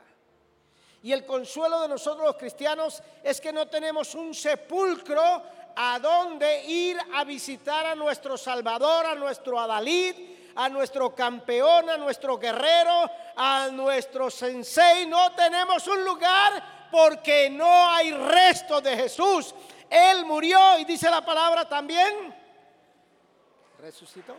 Y 1.02 1.14
el 1.14 1.26
consuelo 1.26 1.82
de 1.82 1.88
nosotros 1.88 2.26
los 2.26 2.36
cristianos 2.36 3.02
es 3.24 3.40
que 3.40 3.54
no 3.54 3.68
tenemos 3.68 4.14
un 4.16 4.34
sepulcro 4.34 5.44
a 5.76 6.00
donde 6.00 6.66
ir 6.66 6.98
a 7.14 7.24
visitar 7.24 7.86
a 7.86 7.96
nuestro 7.96 8.38
Salvador, 8.38 9.06
a 9.06 9.16
nuestro 9.16 9.60
Adalid, 9.60 10.16
a 10.56 10.70
nuestro 10.70 11.16
campeón, 11.16 11.90
a 11.90 11.98
nuestro 11.98 12.38
guerrero, 12.38 13.10
a 13.36 13.70
nuestro 13.72 14.30
sensei. 14.30 15.06
No 15.06 15.34
tenemos 15.34 15.88
un 15.88 16.04
lugar 16.04 16.90
porque 16.92 17.50
no 17.50 17.90
hay 17.90 18.12
resto 18.12 18.82
de 18.82 18.96
Jesús. 18.96 19.54
Él 19.90 20.26
murió 20.26 20.78
y 20.78 20.86
dice 20.86 21.10
la 21.10 21.22
palabra 21.22 21.68
también, 21.68 22.36
resucitó. 23.80 24.36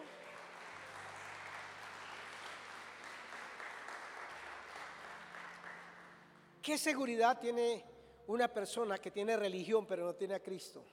¿Qué 6.62 6.76
seguridad 6.76 7.38
tiene 7.40 7.84
una 8.26 8.46
persona 8.46 8.98
que 8.98 9.10
tiene 9.10 9.36
religión 9.36 9.86
pero 9.86 10.04
no 10.04 10.14
tiene 10.14 10.34
a 10.34 10.40
Cristo? 10.40 10.84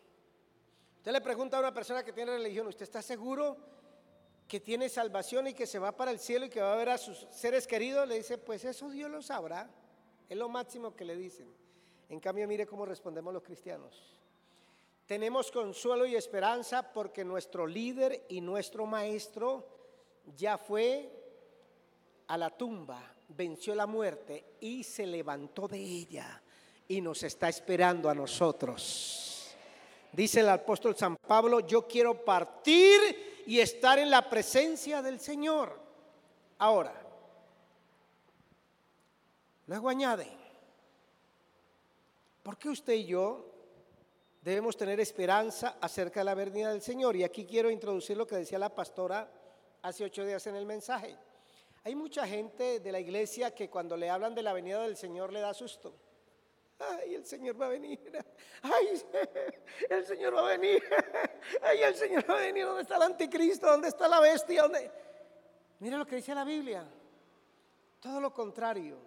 Usted 1.08 1.20
le 1.20 1.22
pregunta 1.22 1.56
a 1.56 1.62
una 1.62 1.74
persona 1.74 2.04
que 2.04 2.12
tiene 2.12 2.34
religión, 2.34 2.68
¿usted 2.68 2.84
está 2.84 3.02
seguro 3.02 3.56
que 4.46 4.60
tiene 4.60 4.90
salvación 4.90 5.48
y 5.48 5.54
que 5.54 5.66
se 5.66 5.80
va 5.80 5.96
para 5.96 6.12
el 6.12 6.20
cielo 6.20 6.48
y 6.48 6.50
que 6.50 6.62
va 6.62 6.74
a 6.74 6.76
ver 6.76 6.90
a 6.90 6.98
sus 6.98 7.26
seres 7.32 7.66
queridos? 7.66 8.06
Le 8.06 8.18
dice, 8.18 8.38
pues 8.38 8.66
eso 8.66 8.90
Dios 8.90 9.10
lo 9.10 9.22
sabrá. 9.22 9.70
Es 10.28 10.38
lo 10.38 10.50
máximo 10.50 10.98
que 10.98 11.06
le 11.06 11.16
dicen. 11.16 11.48
En 12.10 12.20
cambio, 12.20 12.46
mire 12.46 12.68
cómo 12.68 12.86
respondemos 12.86 13.34
los 13.34 13.42
cristianos. 13.42 14.20
Tenemos 15.06 15.50
consuelo 15.50 16.06
y 16.06 16.18
esperanza 16.18 16.92
porque 16.92 17.24
nuestro 17.24 17.66
líder 17.66 18.26
y 18.28 18.42
nuestro 18.42 18.86
maestro 18.86 19.66
ya 20.36 20.58
fue 20.58 21.10
a 22.28 22.38
la 22.38 22.50
tumba, 22.50 23.16
venció 23.30 23.74
la 23.76 23.88
muerte 23.88 24.58
y 24.60 24.84
se 24.84 25.08
levantó 25.08 25.70
de 25.70 25.80
ella 25.80 26.44
y 26.86 27.00
nos 27.00 27.24
está 27.24 27.48
esperando 27.48 28.10
a 28.10 28.14
nosotros. 28.14 29.27
Dice 30.12 30.40
el 30.40 30.50
apóstol 30.50 30.96
San 30.96 31.16
Pablo, 31.18 31.60
yo 31.60 31.88
quiero 31.88 32.24
partir 32.24 33.44
y 33.46 33.60
estar 33.60 34.00
en 34.00 34.10
la 34.10 34.30
presencia 34.30 35.02
del 35.02 35.20
Señor. 35.20 35.80
Ahora, 36.58 36.94
luego 39.68 39.90
añade, 39.90 40.28
¿por 42.42 42.58
qué 42.58 42.70
usted 42.70 42.94
y 42.94 43.06
yo 43.06 43.46
debemos 44.42 44.76
tener 44.76 45.00
esperanza 45.00 45.78
acerca 45.80 46.22
de 46.22 46.26
la 46.26 46.36
venida 46.36 46.72
del 46.72 46.82
Señor? 46.82 47.16
Y 47.16 47.24
aquí 47.24 47.46
quiero 47.46 47.70
introducir 47.70 48.18
lo 48.18 48.26
que 48.26 48.38
decía 48.38 48.58
la 48.58 48.74
pastora 48.74 49.30
hace 49.82 50.04
ocho 50.04 50.26
días 50.26 50.48
en 50.48 50.56
el 50.56 50.66
mensaje. 50.66 51.16
Hay 51.84 51.96
mucha 51.96 52.28
gente 52.28 52.80
de 52.80 52.92
la 52.92 53.00
iglesia 53.00 53.54
que 53.54 53.70
cuando 53.70 53.96
le 53.96 54.10
hablan 54.10 54.36
de 54.36 54.42
la 54.42 54.52
venida 54.52 54.82
del 54.82 54.98
Señor 54.98 55.32
le 55.32 55.40
da 55.40 55.54
susto. 55.54 55.94
Ay, 56.80 57.16
el 57.16 57.26
Señor 57.26 57.60
va 57.60 57.66
a 57.66 57.70
venir. 57.70 58.00
Ay, 58.62 59.04
el 59.90 60.06
Señor 60.06 60.36
va 60.36 60.42
a 60.42 60.58
venir. 60.58 60.84
Ay, 61.62 61.82
el 61.82 61.96
Señor 61.96 62.30
va 62.30 62.36
a 62.36 62.42
venir. 62.42 62.66
¿Dónde 62.66 62.84
está 62.84 62.98
el 62.98 63.02
anticristo? 63.02 63.68
¿Dónde 63.68 63.88
está 63.88 64.08
la 64.08 64.20
bestia? 64.20 64.66
Mira 65.80 65.98
lo 65.98 66.06
que 66.06 66.18
dice 66.18 66.36
la 66.36 66.44
Biblia. 66.44 66.88
Todo 68.00 68.22
lo 68.22 68.32
contrario. 68.32 68.98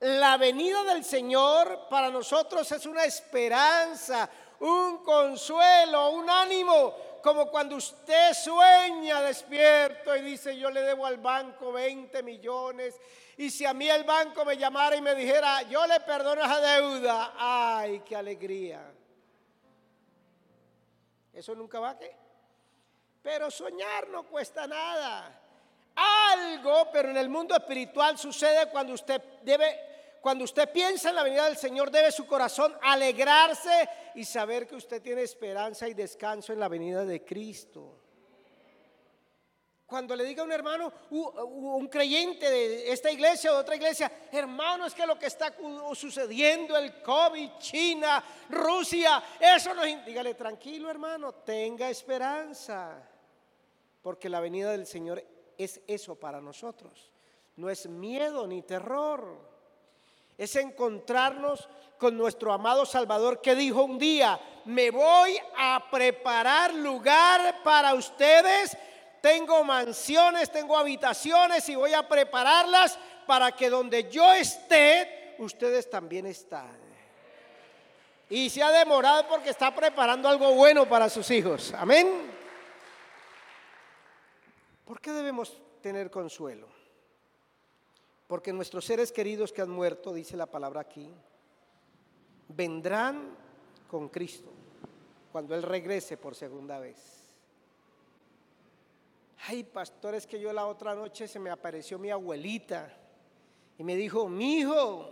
La 0.00 0.36
venida 0.36 0.84
del 0.84 1.04
Señor 1.04 1.88
para 1.90 2.08
nosotros 2.08 2.70
es 2.70 2.86
una 2.86 3.04
esperanza, 3.04 4.30
un 4.60 5.02
consuelo, 5.02 6.10
un 6.10 6.30
ánimo 6.30 6.94
como 7.22 7.50
cuando 7.50 7.76
usted 7.76 8.32
sueña 8.32 9.20
despierto 9.22 10.14
y 10.16 10.22
dice, 10.22 10.56
yo 10.56 10.70
le 10.70 10.82
debo 10.82 11.06
al 11.06 11.18
banco 11.18 11.72
20 11.72 12.22
millones. 12.22 13.00
Y 13.36 13.50
si 13.50 13.64
a 13.64 13.74
mí 13.74 13.88
el 13.88 14.04
banco 14.04 14.44
me 14.44 14.56
llamara 14.56 14.96
y 14.96 15.02
me 15.02 15.14
dijera, 15.14 15.62
yo 15.62 15.86
le 15.86 16.00
perdono 16.00 16.42
esa 16.42 16.60
deuda, 16.60 17.34
ay, 17.36 18.00
qué 18.00 18.16
alegría. 18.16 18.92
Eso 21.32 21.54
nunca 21.54 21.78
va 21.78 21.90
a 21.90 21.98
qué. 21.98 22.16
Pero 23.22 23.50
soñar 23.50 24.08
no 24.08 24.24
cuesta 24.24 24.66
nada. 24.66 25.40
Algo, 25.94 26.90
pero 26.92 27.10
en 27.10 27.16
el 27.16 27.28
mundo 27.28 27.54
espiritual 27.54 28.18
sucede 28.18 28.70
cuando 28.70 28.92
usted 28.94 29.22
debe 29.42 29.97
cuando 30.20 30.44
usted 30.44 30.70
piensa 30.72 31.10
en 31.10 31.16
la 31.16 31.22
venida 31.22 31.44
del 31.44 31.56
Señor, 31.56 31.90
debe 31.90 32.10
su 32.10 32.26
corazón 32.26 32.76
alegrarse 32.82 33.88
y 34.14 34.24
saber 34.24 34.66
que 34.66 34.76
usted 34.76 35.00
tiene 35.00 35.22
esperanza 35.22 35.88
y 35.88 35.94
descanso 35.94 36.52
en 36.52 36.60
la 36.60 36.68
venida 36.68 37.04
de 37.04 37.24
Cristo. 37.24 38.00
Cuando 39.86 40.14
le 40.14 40.24
diga 40.24 40.42
a 40.42 40.44
un 40.44 40.52
hermano, 40.52 40.92
un 41.10 41.88
creyente 41.88 42.50
de 42.50 42.92
esta 42.92 43.10
iglesia 43.10 43.50
o 43.50 43.54
de 43.54 43.60
otra 43.60 43.76
iglesia, 43.76 44.12
hermano, 44.30 44.84
es 44.84 44.94
que 44.94 45.06
lo 45.06 45.18
que 45.18 45.24
está 45.26 45.56
sucediendo, 45.94 46.76
el 46.76 47.00
COVID, 47.00 47.52
China, 47.58 48.22
Rusia, 48.50 49.22
eso 49.40 49.72
nos... 49.72 49.86
Dígale, 50.04 50.34
tranquilo 50.34 50.90
hermano, 50.90 51.32
tenga 51.36 51.88
esperanza, 51.88 53.02
porque 54.02 54.28
la 54.28 54.40
venida 54.40 54.72
del 54.72 54.86
Señor 54.86 55.24
es 55.56 55.80
eso 55.86 56.16
para 56.16 56.38
nosotros. 56.38 57.10
No 57.56 57.70
es 57.70 57.88
miedo 57.88 58.46
ni 58.46 58.60
terror 58.60 59.57
es 60.38 60.54
encontrarnos 60.54 61.68
con 61.98 62.16
nuestro 62.16 62.52
amado 62.52 62.86
Salvador 62.86 63.42
que 63.42 63.56
dijo 63.56 63.82
un 63.82 63.98
día, 63.98 64.40
me 64.66 64.90
voy 64.92 65.36
a 65.56 65.84
preparar 65.90 66.72
lugar 66.72 67.62
para 67.64 67.94
ustedes, 67.94 68.76
tengo 69.20 69.64
mansiones, 69.64 70.50
tengo 70.52 70.76
habitaciones 70.78 71.68
y 71.68 71.74
voy 71.74 71.92
a 71.92 72.08
prepararlas 72.08 72.96
para 73.26 73.50
que 73.50 73.68
donde 73.68 74.08
yo 74.08 74.32
esté, 74.32 75.34
ustedes 75.38 75.90
también 75.90 76.24
están. 76.26 76.78
Y 78.30 78.48
se 78.48 78.62
ha 78.62 78.70
demorado 78.70 79.26
porque 79.26 79.50
está 79.50 79.74
preparando 79.74 80.28
algo 80.28 80.54
bueno 80.54 80.88
para 80.88 81.08
sus 81.08 81.28
hijos. 81.32 81.74
Amén. 81.76 82.30
¿Por 84.84 85.00
qué 85.00 85.10
debemos 85.10 85.60
tener 85.82 86.10
consuelo? 86.10 86.77
Porque 88.28 88.52
nuestros 88.52 88.84
seres 88.84 89.10
queridos 89.10 89.52
que 89.52 89.62
han 89.62 89.70
muerto, 89.70 90.12
dice 90.12 90.36
la 90.36 90.46
palabra 90.46 90.82
aquí, 90.82 91.10
vendrán 92.48 93.34
con 93.90 94.08
Cristo 94.10 94.50
cuando 95.32 95.54
Él 95.54 95.62
regrese 95.62 96.18
por 96.18 96.34
segunda 96.34 96.78
vez. 96.78 97.18
Ay, 99.46 99.64
pastores, 99.64 100.26
que 100.26 100.38
yo 100.38 100.52
la 100.52 100.66
otra 100.66 100.94
noche 100.94 101.26
se 101.26 101.38
me 101.38 101.48
apareció 101.48 101.98
mi 101.98 102.10
abuelita 102.10 102.94
y 103.78 103.82
me 103.82 103.96
dijo, 103.96 104.28
mi 104.28 104.58
hijo, 104.58 105.08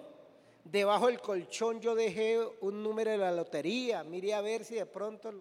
debajo 0.62 1.06
del 1.06 1.20
colchón 1.20 1.80
yo 1.80 1.94
dejé 1.94 2.38
un 2.60 2.82
número 2.82 3.12
de 3.12 3.18
la 3.18 3.32
lotería, 3.32 4.04
mire 4.04 4.34
a 4.34 4.42
ver 4.42 4.64
si 4.64 4.74
de 4.74 4.86
pronto... 4.86 5.32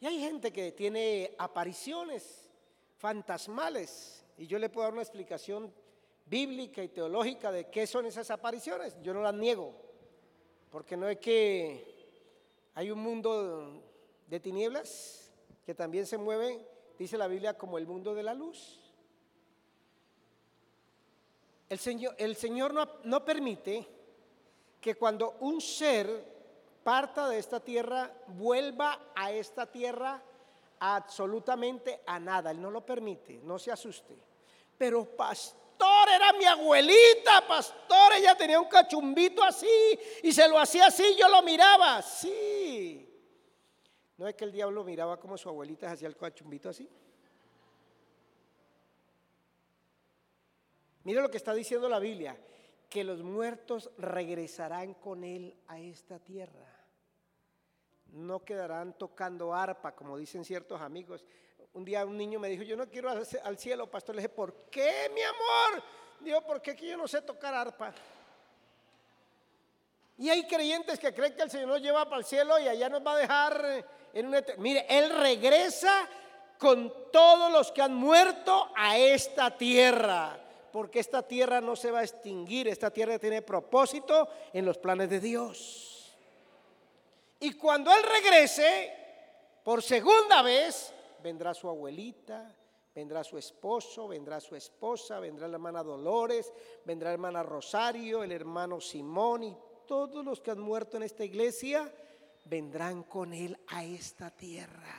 Y 0.00 0.06
hay 0.06 0.20
gente 0.20 0.52
que 0.52 0.70
tiene 0.70 1.34
apariciones 1.38 2.48
fantasmales 2.98 4.24
y 4.36 4.46
yo 4.46 4.60
le 4.60 4.68
puedo 4.68 4.84
dar 4.86 4.92
una 4.92 5.02
explicación 5.02 5.72
bíblica 6.28 6.82
y 6.82 6.88
teológica 6.88 7.50
de 7.50 7.68
qué 7.68 7.86
son 7.86 8.06
esas 8.06 8.30
apariciones. 8.30 8.96
Yo 9.02 9.14
no 9.14 9.22
las 9.22 9.34
niego, 9.34 9.74
porque 10.70 10.96
no 10.96 11.08
es 11.08 11.18
que 11.18 11.96
hay 12.74 12.90
un 12.90 13.00
mundo 13.00 13.82
de 14.26 14.40
tinieblas 14.40 15.32
que 15.64 15.74
también 15.74 16.06
se 16.06 16.18
mueve, 16.18 16.66
dice 16.98 17.18
la 17.18 17.26
Biblia, 17.26 17.56
como 17.56 17.78
el 17.78 17.86
mundo 17.86 18.14
de 18.14 18.22
la 18.22 18.34
luz. 18.34 18.80
El 21.68 21.78
Señor, 21.78 22.14
el 22.18 22.36
Señor 22.36 22.72
no, 22.72 22.88
no 23.04 23.24
permite 23.24 23.86
que 24.80 24.94
cuando 24.94 25.36
un 25.40 25.60
ser 25.60 26.38
parta 26.82 27.28
de 27.28 27.38
esta 27.38 27.60
tierra 27.60 28.10
vuelva 28.28 29.12
a 29.14 29.30
esta 29.32 29.70
tierra 29.70 30.22
absolutamente 30.80 32.00
a 32.06 32.18
nada. 32.18 32.50
Él 32.50 32.62
no 32.62 32.70
lo 32.70 32.86
permite, 32.86 33.40
no 33.42 33.58
se 33.58 33.70
asuste. 33.70 34.16
Pero 34.78 35.04
pastor, 35.04 35.67
era 36.14 36.32
mi 36.32 36.44
abuelita, 36.44 37.46
pastor, 37.46 38.12
ella 38.16 38.36
tenía 38.36 38.60
un 38.60 38.68
cachumbito 38.68 39.42
así 39.42 39.68
y 40.22 40.32
se 40.32 40.48
lo 40.48 40.58
hacía 40.58 40.86
así, 40.86 41.16
yo 41.16 41.28
lo 41.28 41.42
miraba, 41.42 42.02
sí. 42.02 43.04
¿No 44.16 44.26
es 44.26 44.34
que 44.34 44.44
el 44.44 44.52
diablo 44.52 44.82
miraba 44.82 45.18
como 45.20 45.38
su 45.38 45.48
abuelita 45.48 45.90
hacía 45.90 46.08
el 46.08 46.16
cachumbito 46.16 46.68
así? 46.68 46.88
Mire 51.04 51.22
lo 51.22 51.30
que 51.30 51.36
está 51.36 51.54
diciendo 51.54 51.88
la 51.88 52.00
Biblia, 52.00 52.36
que 52.90 53.04
los 53.04 53.22
muertos 53.22 53.90
regresarán 53.96 54.94
con 54.94 55.24
él 55.24 55.56
a 55.68 55.78
esta 55.78 56.18
tierra. 56.18 56.74
No 58.12 58.44
quedarán 58.44 58.96
tocando 58.98 59.54
arpa, 59.54 59.94
como 59.94 60.18
dicen 60.18 60.44
ciertos 60.44 60.80
amigos. 60.80 61.24
Un 61.78 61.84
día 61.84 62.04
un 62.04 62.16
niño 62.16 62.40
me 62.40 62.48
dijo, 62.48 62.64
yo 62.64 62.76
no 62.76 62.88
quiero 62.88 63.08
al 63.08 63.56
cielo, 63.56 63.88
pastor. 63.88 64.16
Le 64.16 64.22
dije, 64.22 64.28
¿por 64.30 64.52
qué, 64.68 65.08
mi 65.14 65.22
amor? 65.22 65.80
Digo, 66.18 66.40
¿por 66.40 66.60
qué 66.60 66.74
que 66.74 66.88
yo 66.88 66.96
no 66.96 67.06
sé 67.06 67.22
tocar 67.22 67.54
arpa? 67.54 67.94
Y 70.16 70.28
hay 70.28 70.44
creyentes 70.48 70.98
que 70.98 71.14
creen 71.14 71.36
que 71.36 71.42
el 71.42 71.50
Señor 71.52 71.68
nos 71.68 71.80
lleva 71.80 72.04
para 72.06 72.18
el 72.18 72.24
cielo 72.24 72.58
y 72.58 72.66
allá 72.66 72.88
nos 72.88 73.06
va 73.06 73.12
a 73.14 73.18
dejar 73.18 73.86
en 74.12 74.26
un... 74.26 74.44
Mire, 74.56 74.86
Él 74.88 75.08
regresa 75.20 76.08
con 76.58 77.12
todos 77.12 77.52
los 77.52 77.70
que 77.70 77.80
han 77.80 77.94
muerto 77.94 78.72
a 78.74 78.98
esta 78.98 79.56
tierra 79.56 80.36
porque 80.72 80.98
esta 80.98 81.22
tierra 81.22 81.60
no 81.60 81.76
se 81.76 81.92
va 81.92 82.00
a 82.00 82.04
extinguir, 82.04 82.66
esta 82.66 82.90
tierra 82.90 83.20
tiene 83.20 83.40
propósito 83.40 84.28
en 84.52 84.64
los 84.64 84.78
planes 84.78 85.08
de 85.10 85.20
Dios. 85.20 86.12
Y 87.38 87.52
cuando 87.52 87.92
Él 87.92 88.02
regrese, 88.02 88.92
por 89.62 89.80
segunda 89.80 90.42
vez, 90.42 90.92
vendrá 91.22 91.54
su 91.54 91.68
abuelita, 91.68 92.54
vendrá 92.94 93.22
su 93.22 93.38
esposo, 93.38 94.08
vendrá 94.08 94.40
su 94.40 94.56
esposa, 94.56 95.20
vendrá 95.20 95.46
la 95.48 95.54
hermana 95.56 95.82
Dolores, 95.82 96.52
vendrá 96.84 97.10
la 97.10 97.14
hermana 97.14 97.42
Rosario, 97.42 98.22
el 98.22 98.32
hermano 98.32 98.80
Simón 98.80 99.44
y 99.44 99.56
todos 99.86 100.24
los 100.24 100.40
que 100.40 100.50
han 100.50 100.60
muerto 100.60 100.96
en 100.96 101.04
esta 101.04 101.24
iglesia 101.24 101.92
vendrán 102.44 103.02
con 103.04 103.32
Él 103.32 103.58
a 103.68 103.84
esta 103.84 104.30
tierra. 104.30 104.94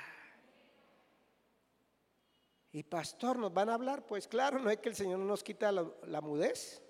Y 2.71 2.83
pastor, 2.83 3.37
¿nos 3.37 3.53
van 3.53 3.69
a 3.69 3.73
hablar? 3.73 4.05
Pues 4.05 4.27
claro, 4.27 4.59
no 4.59 4.69
es 4.69 4.77
que 4.77 4.89
el 4.89 4.95
Señor 4.95 5.19
no 5.19 5.25
nos 5.25 5.43
quita 5.43 5.71
la, 5.71 6.21
mudez. 6.21 6.81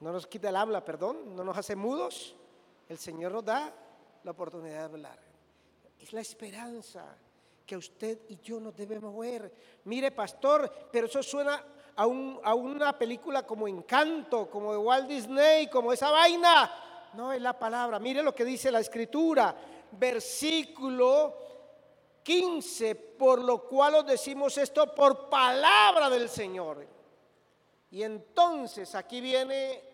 No 0.00 0.12
nos 0.12 0.26
quita 0.26 0.50
el 0.50 0.56
habla, 0.56 0.84
perdón, 0.84 1.34
no 1.34 1.42
nos 1.42 1.56
hace 1.58 1.74
mudos. 1.74 2.36
El 2.88 2.98
Señor 2.98 3.32
nos 3.32 3.44
da 3.44 3.74
la 4.22 4.30
oportunidad 4.30 4.78
de 4.78 4.84
hablar. 4.84 5.23
Es 6.04 6.12
la 6.12 6.20
esperanza 6.20 7.16
que 7.64 7.78
usted 7.78 8.18
y 8.28 8.38
yo 8.42 8.60
nos 8.60 8.76
debemos 8.76 9.18
ver. 9.18 9.50
Mire, 9.84 10.10
pastor, 10.10 10.70
pero 10.92 11.06
eso 11.06 11.22
suena 11.22 11.64
a, 11.96 12.04
una 12.04 12.98
película 12.98 13.46
como 13.46 13.66
Encanto, 13.66 14.50
como 14.50 14.72
de 14.72 14.76
Walt 14.76 15.08
Disney, 15.08 15.66
como 15.68 15.94
esa 15.94 16.10
vaina. 16.10 17.10
No 17.14 17.32
es 17.32 17.40
la 17.40 17.58
palabra. 17.58 17.98
Mire 17.98 18.22
lo 18.22 18.34
que 18.34 18.44
dice 18.44 18.70
la 18.70 18.80
escritura. 18.80 19.56
Versículo 19.92 21.38
15, 22.22 22.96
por 22.96 23.42
lo 23.42 23.66
cual 23.66 23.94
os 23.94 24.06
decimos 24.06 24.58
esto 24.58 24.94
por 24.94 25.30
palabra 25.30 26.10
del 26.10 26.28
Señor. 26.28 26.86
Y 27.92 28.02
entonces 28.02 28.94
aquí 28.94 29.22
viene 29.22 29.93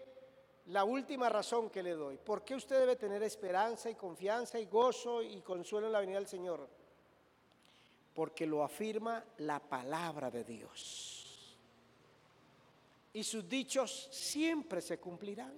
la 0.70 0.84
última 0.84 1.28
razón 1.28 1.68
que 1.68 1.82
le 1.82 1.92
doy. 1.92 2.16
¿Por 2.16 2.44
qué 2.44 2.54
usted 2.54 2.78
debe 2.78 2.96
tener 2.96 3.22
esperanza 3.22 3.90
y 3.90 3.96
confianza 3.96 4.58
y 4.58 4.66
gozo 4.66 5.22
y 5.22 5.40
consuelo 5.40 5.88
en 5.88 5.92
la 5.92 6.00
venida 6.00 6.18
del 6.18 6.28
Señor? 6.28 6.68
Porque 8.14 8.46
lo 8.46 8.62
afirma 8.62 9.24
la 9.38 9.58
palabra 9.58 10.30
de 10.30 10.44
Dios. 10.44 11.56
Y 13.12 13.24
sus 13.24 13.48
dichos 13.48 14.08
siempre 14.12 14.80
se 14.80 15.00
cumplirán. 15.00 15.54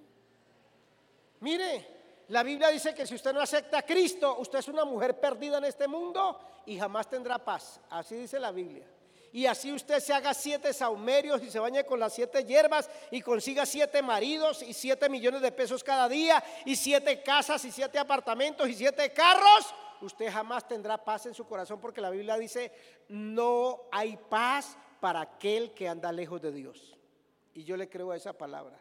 Mire, 1.40 2.25
la 2.29 2.42
Biblia 2.42 2.68
dice 2.68 2.94
que 2.94 3.07
si 3.07 3.14
usted 3.14 3.35
no 3.35 3.40
acepta 3.40 3.79
a 3.79 3.83
Cristo, 3.83 4.38
usted 4.38 4.61
es 4.61 4.68
una 4.68 4.87
mujer 4.87 5.20
perdida 5.20 5.59
en 5.59 5.64
este 5.64 5.87
mundo 5.87 6.38
y 6.64 6.79
jamás 6.79 7.11
tendrá 7.11 7.38
paz. 7.38 7.81
Así 7.90 8.14
dice 8.16 8.40
la 8.40 8.51
Biblia. 8.51 8.87
Y 9.33 9.47
así 9.47 9.73
usted 9.73 9.99
se 10.01 10.12
haga 10.12 10.35
siete 10.35 10.75
saumerios 10.75 11.42
y 11.42 11.51
se 11.51 11.59
bañe 11.59 11.85
con 11.87 11.99
las 11.99 12.12
siete 12.12 12.45
hierbas 12.45 12.90
y 13.11 13.23
consiga 13.23 13.64
siete 13.64 14.03
maridos 14.03 14.62
y 14.62 14.75
siete 14.75 15.09
millones 15.09 15.40
de 15.40 15.51
pesos 15.51 15.83
cada 15.83 16.07
día 16.07 16.45
y 16.66 16.77
siete 16.77 17.23
casas 17.23 17.64
y 17.64 17.73
siete 17.73 17.99
apartamentos 17.99 18.68
y 18.68 18.75
siete 18.75 19.11
carros. 19.11 19.75
Usted 20.03 20.31
jamás 20.31 20.68
tendrá 20.68 21.03
paz 21.03 21.25
en 21.27 21.35
su 21.35 21.47
corazón 21.47 21.81
porque 21.81 22.03
la 22.03 22.11
Biblia 22.11 22.37
dice, 22.37 22.73
no 23.09 23.83
hay 23.90 24.18
paz 24.18 24.77
para 25.01 25.23
aquel 25.23 25.73
que 25.73 25.88
anda 25.88 26.12
lejos 26.12 26.42
de 26.42 26.53
Dios. 26.53 26.95
Y 27.55 27.64
yo 27.64 27.79
le 27.79 27.88
creo 27.88 28.11
a 28.11 28.16
esa 28.16 28.35
palabra. 28.35 28.79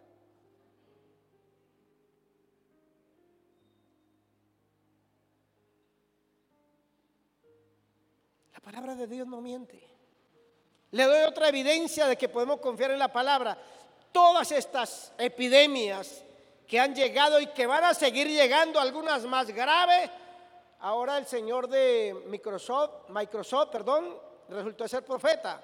La 8.53 8.59
palabra 8.59 8.95
de 8.95 9.07
Dios 9.07 9.25
no 9.27 9.39
miente. 9.39 9.90
Le 10.91 11.05
doy 11.05 11.21
otra 11.23 11.47
evidencia 11.49 12.07
de 12.07 12.17
que 12.17 12.29
podemos 12.29 12.59
confiar 12.59 12.91
en 12.91 12.99
la 12.99 13.11
palabra. 13.11 13.57
Todas 14.11 14.51
estas 14.51 15.13
epidemias 15.17 16.23
que 16.67 16.79
han 16.79 16.93
llegado 16.93 17.39
y 17.39 17.47
que 17.47 17.65
van 17.65 17.83
a 17.83 17.93
seguir 17.93 18.27
llegando, 18.27 18.79
algunas 18.79 19.23
más 19.25 19.47
graves. 19.47 20.09
Ahora 20.79 21.17
el 21.17 21.25
señor 21.25 21.67
de 21.67 22.23
Microsoft, 22.27 23.09
Microsoft, 23.09 23.69
perdón, 23.69 24.17
resultó 24.49 24.87
ser 24.87 25.05
profeta. 25.05 25.63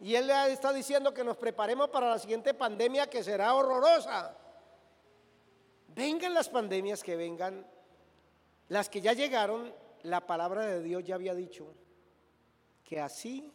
Y 0.00 0.14
él 0.14 0.30
está 0.30 0.72
diciendo 0.72 1.12
que 1.12 1.24
nos 1.24 1.36
preparemos 1.36 1.88
para 1.88 2.10
la 2.10 2.18
siguiente 2.18 2.54
pandemia 2.54 3.10
que 3.10 3.24
será 3.24 3.54
horrorosa. 3.54 4.36
Vengan 5.88 6.34
las 6.34 6.48
pandemias 6.48 7.02
que 7.02 7.16
vengan, 7.16 7.66
las 8.68 8.88
que 8.88 9.00
ya 9.00 9.12
llegaron, 9.12 9.74
la 10.02 10.24
palabra 10.24 10.64
de 10.66 10.82
Dios 10.82 11.02
ya 11.02 11.16
había 11.16 11.34
dicho 11.34 11.74
que 12.84 13.00
así 13.00 13.52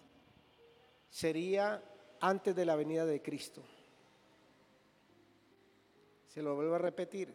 sería 1.13 1.79
antes 2.21 2.55
de 2.55 2.65
la 2.65 2.75
venida 2.75 3.05
de 3.05 3.21
Cristo. 3.21 3.61
Se 6.27 6.41
lo 6.41 6.55
vuelvo 6.55 6.73
a 6.73 6.79
repetir. 6.79 7.31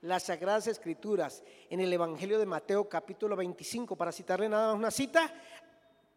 Las 0.00 0.24
Sagradas 0.24 0.66
Escrituras 0.66 1.44
en 1.70 1.78
el 1.78 1.92
Evangelio 1.92 2.40
de 2.40 2.46
Mateo 2.46 2.88
capítulo 2.88 3.36
25, 3.36 3.94
para 3.94 4.10
citarle 4.10 4.48
nada 4.48 4.72
más 4.72 4.76
una 4.76 4.90
cita, 4.90 5.32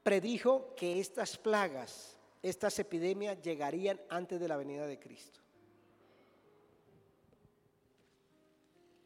predijo 0.01 0.73
que 0.75 0.99
estas 0.99 1.37
plagas, 1.37 2.17
estas 2.41 2.79
epidemias 2.79 3.39
llegarían 3.43 4.01
antes 4.09 4.39
de 4.39 4.47
la 4.47 4.57
venida 4.57 4.87
de 4.87 4.97
Cristo. 4.97 5.39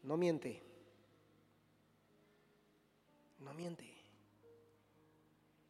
No 0.04 0.16
miente. 0.16 0.62
No 3.40 3.52
miente. 3.52 3.84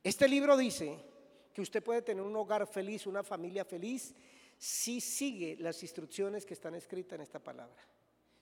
Este 0.04 0.28
libro 0.28 0.56
dice 0.56 1.09
que 1.52 1.62
usted 1.62 1.82
puede 1.82 2.02
tener 2.02 2.22
un 2.22 2.36
hogar 2.36 2.66
feliz, 2.66 3.06
una 3.06 3.22
familia 3.22 3.64
feliz, 3.64 4.14
si 4.56 5.00
sigue 5.00 5.56
las 5.58 5.82
instrucciones 5.82 6.44
que 6.44 6.54
están 6.54 6.74
escritas 6.74 7.16
en 7.16 7.22
esta 7.22 7.38
palabra. 7.38 7.82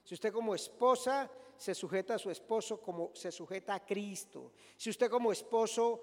Si 0.04 0.14
usted 0.14 0.32
como 0.32 0.54
esposa 0.54 1.30
se 1.56 1.74
sujeta 1.74 2.14
a 2.14 2.18
su 2.18 2.30
esposo 2.30 2.80
como 2.80 3.10
se 3.14 3.32
sujeta 3.32 3.74
a 3.74 3.84
Cristo. 3.84 4.52
Si 4.76 4.90
usted 4.90 5.10
como 5.10 5.32
esposo 5.32 6.02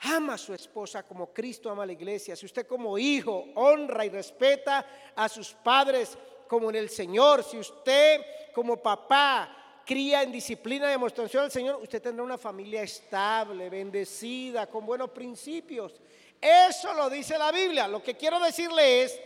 ama 0.00 0.34
a 0.34 0.38
su 0.38 0.52
esposa 0.52 1.02
como 1.04 1.32
Cristo 1.32 1.70
ama 1.70 1.84
a 1.84 1.86
la 1.86 1.92
iglesia. 1.92 2.36
Si 2.36 2.44
usted 2.44 2.66
como 2.66 2.98
hijo 2.98 3.46
honra 3.54 4.04
y 4.04 4.10
respeta 4.10 5.12
a 5.14 5.28
sus 5.28 5.54
padres 5.54 6.18
como 6.48 6.70
en 6.70 6.76
el 6.76 6.90
Señor, 6.90 7.42
si 7.42 7.58
usted 7.58 8.20
como 8.54 8.76
papá 8.76 9.65
cría 9.86 10.22
en 10.22 10.32
disciplina 10.32 10.88
y 10.88 10.90
demostración 10.90 11.44
al 11.44 11.50
Señor, 11.52 11.76
usted 11.80 12.02
tendrá 12.02 12.24
una 12.24 12.36
familia 12.36 12.82
estable, 12.82 13.70
bendecida, 13.70 14.66
con 14.66 14.84
buenos 14.84 15.10
principios. 15.10 15.94
Eso 16.40 16.92
lo 16.92 17.08
dice 17.08 17.38
la 17.38 17.52
Biblia. 17.52 17.86
Lo 17.86 18.02
que 18.02 18.16
quiero 18.16 18.40
decirle 18.40 19.04
es, 19.04 19.20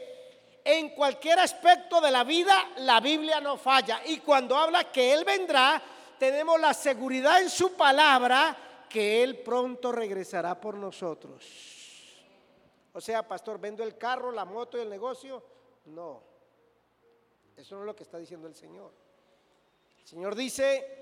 en 0.62 0.90
cualquier 0.90 1.38
aspecto 1.38 2.01
de 2.03 2.11
la 2.11 2.25
vida, 2.25 2.73
la 2.77 3.01
Biblia 3.01 3.40
no 3.40 3.57
falla. 3.57 4.03
Y 4.05 4.18
cuando 4.18 4.55
habla 4.55 4.92
que 4.92 5.14
Él 5.14 5.25
vendrá, 5.25 5.83
tenemos 6.18 6.61
la 6.61 6.75
seguridad 6.75 7.40
en 7.40 7.49
su 7.49 7.73
palabra 7.73 8.85
que 8.87 9.23
Él 9.23 9.38
pronto 9.38 9.90
regresará 9.90 10.61
por 10.61 10.75
nosotros. 10.75 11.42
O 12.92 13.01
sea, 13.01 13.27
pastor, 13.27 13.59
¿vendo 13.59 13.83
el 13.83 13.96
carro, 13.96 14.31
la 14.31 14.44
moto 14.44 14.77
y 14.77 14.83
el 14.83 14.90
negocio? 14.90 15.42
No. 15.87 16.23
Eso 17.57 17.77
no 17.77 17.83
es 17.83 17.87
lo 17.87 17.96
que 17.96 18.03
está 18.03 18.18
diciendo 18.18 18.46
el 18.46 18.55
Señor. 18.55 18.92
El 20.03 20.09
Señor 20.09 20.35
dice, 20.35 21.01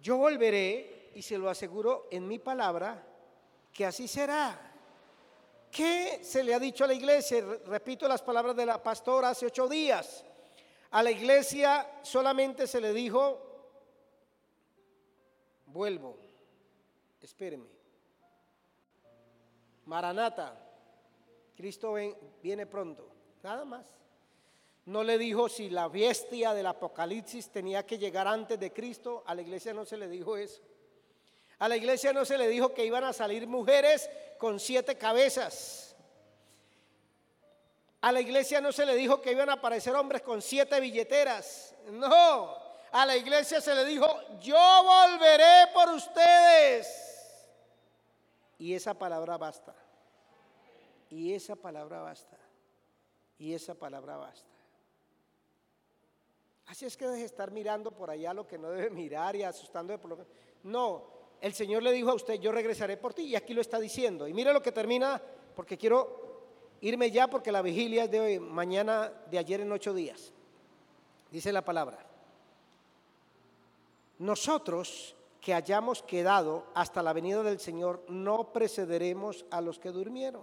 yo 0.00 0.16
volveré 0.16 1.10
y 1.14 1.22
se 1.22 1.38
lo 1.38 1.48
aseguro 1.48 2.08
en 2.10 2.26
mi 2.26 2.38
palabra 2.38 3.04
que 3.72 3.86
así 3.86 4.08
será. 4.08 4.72
¿Qué 5.70 6.20
se 6.22 6.42
le 6.42 6.54
ha 6.54 6.58
dicho 6.58 6.84
a 6.84 6.86
la 6.86 6.94
iglesia? 6.94 7.44
Repito 7.66 8.08
las 8.08 8.22
palabras 8.22 8.56
de 8.56 8.66
la 8.66 8.82
pastora 8.82 9.30
hace 9.30 9.46
ocho 9.46 9.68
días. 9.68 10.24
A 10.90 11.02
la 11.02 11.10
iglesia 11.10 12.00
solamente 12.02 12.66
se 12.66 12.80
le 12.80 12.92
dijo, 12.92 13.38
vuelvo, 15.66 16.16
espéreme. 17.20 17.68
Maranata, 19.84 20.58
Cristo 21.54 21.94
viene 22.42 22.66
pronto, 22.66 23.08
nada 23.42 23.64
más. 23.64 23.86
No 24.86 25.02
le 25.02 25.18
dijo 25.18 25.48
si 25.48 25.68
la 25.68 25.88
bestia 25.88 26.54
del 26.54 26.66
Apocalipsis 26.66 27.50
tenía 27.50 27.84
que 27.84 27.98
llegar 27.98 28.28
antes 28.28 28.58
de 28.58 28.72
Cristo, 28.72 29.24
a 29.26 29.34
la 29.34 29.42
iglesia 29.42 29.74
no 29.74 29.84
se 29.84 29.96
le 29.96 30.08
dijo 30.08 30.36
eso. 30.36 30.62
A 31.58 31.68
la 31.68 31.76
iglesia 31.76 32.12
no 32.12 32.24
se 32.24 32.38
le 32.38 32.48
dijo 32.48 32.72
que 32.72 32.84
iban 32.84 33.02
a 33.02 33.12
salir 33.12 33.48
mujeres 33.48 34.08
con 34.38 34.60
siete 34.60 34.96
cabezas. 34.96 35.96
A 38.00 38.12
la 38.12 38.20
iglesia 38.20 38.60
no 38.60 38.70
se 38.70 38.86
le 38.86 38.94
dijo 38.94 39.20
que 39.20 39.32
iban 39.32 39.50
a 39.50 39.54
aparecer 39.54 39.94
hombres 39.96 40.22
con 40.22 40.40
siete 40.40 40.78
billeteras. 40.78 41.74
No, 41.90 42.56
a 42.92 43.04
la 43.06 43.16
iglesia 43.16 43.60
se 43.60 43.74
le 43.74 43.84
dijo, 43.84 44.06
yo 44.38 44.56
volveré 44.84 45.72
por 45.74 45.88
ustedes. 45.88 46.86
Y 48.58 48.74
esa 48.74 48.94
palabra 48.94 49.36
basta. 49.36 49.74
Y 51.10 51.34
esa 51.34 51.56
palabra 51.56 52.02
basta. 52.02 52.36
Y 53.38 53.52
esa 53.54 53.74
palabra 53.74 54.16
basta. 54.16 54.55
Así 56.66 56.84
es 56.84 56.96
que 56.96 57.06
deje 57.06 57.24
estar 57.24 57.50
mirando 57.50 57.92
por 57.92 58.10
allá 58.10 58.34
lo 58.34 58.46
que 58.46 58.58
no 58.58 58.70
debe 58.70 58.90
mirar 58.90 59.36
y 59.36 59.44
asustando 59.44 59.98
por 60.00 60.10
lo 60.10 60.26
No, 60.64 61.04
el 61.40 61.54
Señor 61.54 61.82
le 61.82 61.92
dijo 61.92 62.10
a 62.10 62.14
usted, 62.14 62.34
yo 62.34 62.50
regresaré 62.50 62.96
por 62.96 63.14
ti, 63.14 63.22
y 63.22 63.36
aquí 63.36 63.54
lo 63.54 63.60
está 63.60 63.78
diciendo. 63.78 64.26
Y 64.26 64.34
mire 64.34 64.52
lo 64.52 64.62
que 64.62 64.72
termina, 64.72 65.22
porque 65.54 65.78
quiero 65.78 66.24
irme 66.80 67.10
ya, 67.10 67.28
porque 67.28 67.52
la 67.52 67.62
vigilia 67.62 68.04
es 68.04 68.10
de 68.10 68.20
hoy, 68.20 68.40
mañana, 68.40 69.12
de 69.30 69.38
ayer 69.38 69.60
en 69.60 69.70
ocho 69.70 69.94
días. 69.94 70.32
Dice 71.30 71.52
la 71.52 71.64
palabra. 71.64 72.04
Nosotros 74.18 75.14
que 75.40 75.54
hayamos 75.54 76.02
quedado 76.02 76.66
hasta 76.74 77.02
la 77.02 77.12
venida 77.12 77.42
del 77.44 77.60
Señor, 77.60 78.02
no 78.08 78.52
precederemos 78.52 79.44
a 79.50 79.60
los 79.60 79.78
que 79.78 79.90
durmieron. 79.90 80.42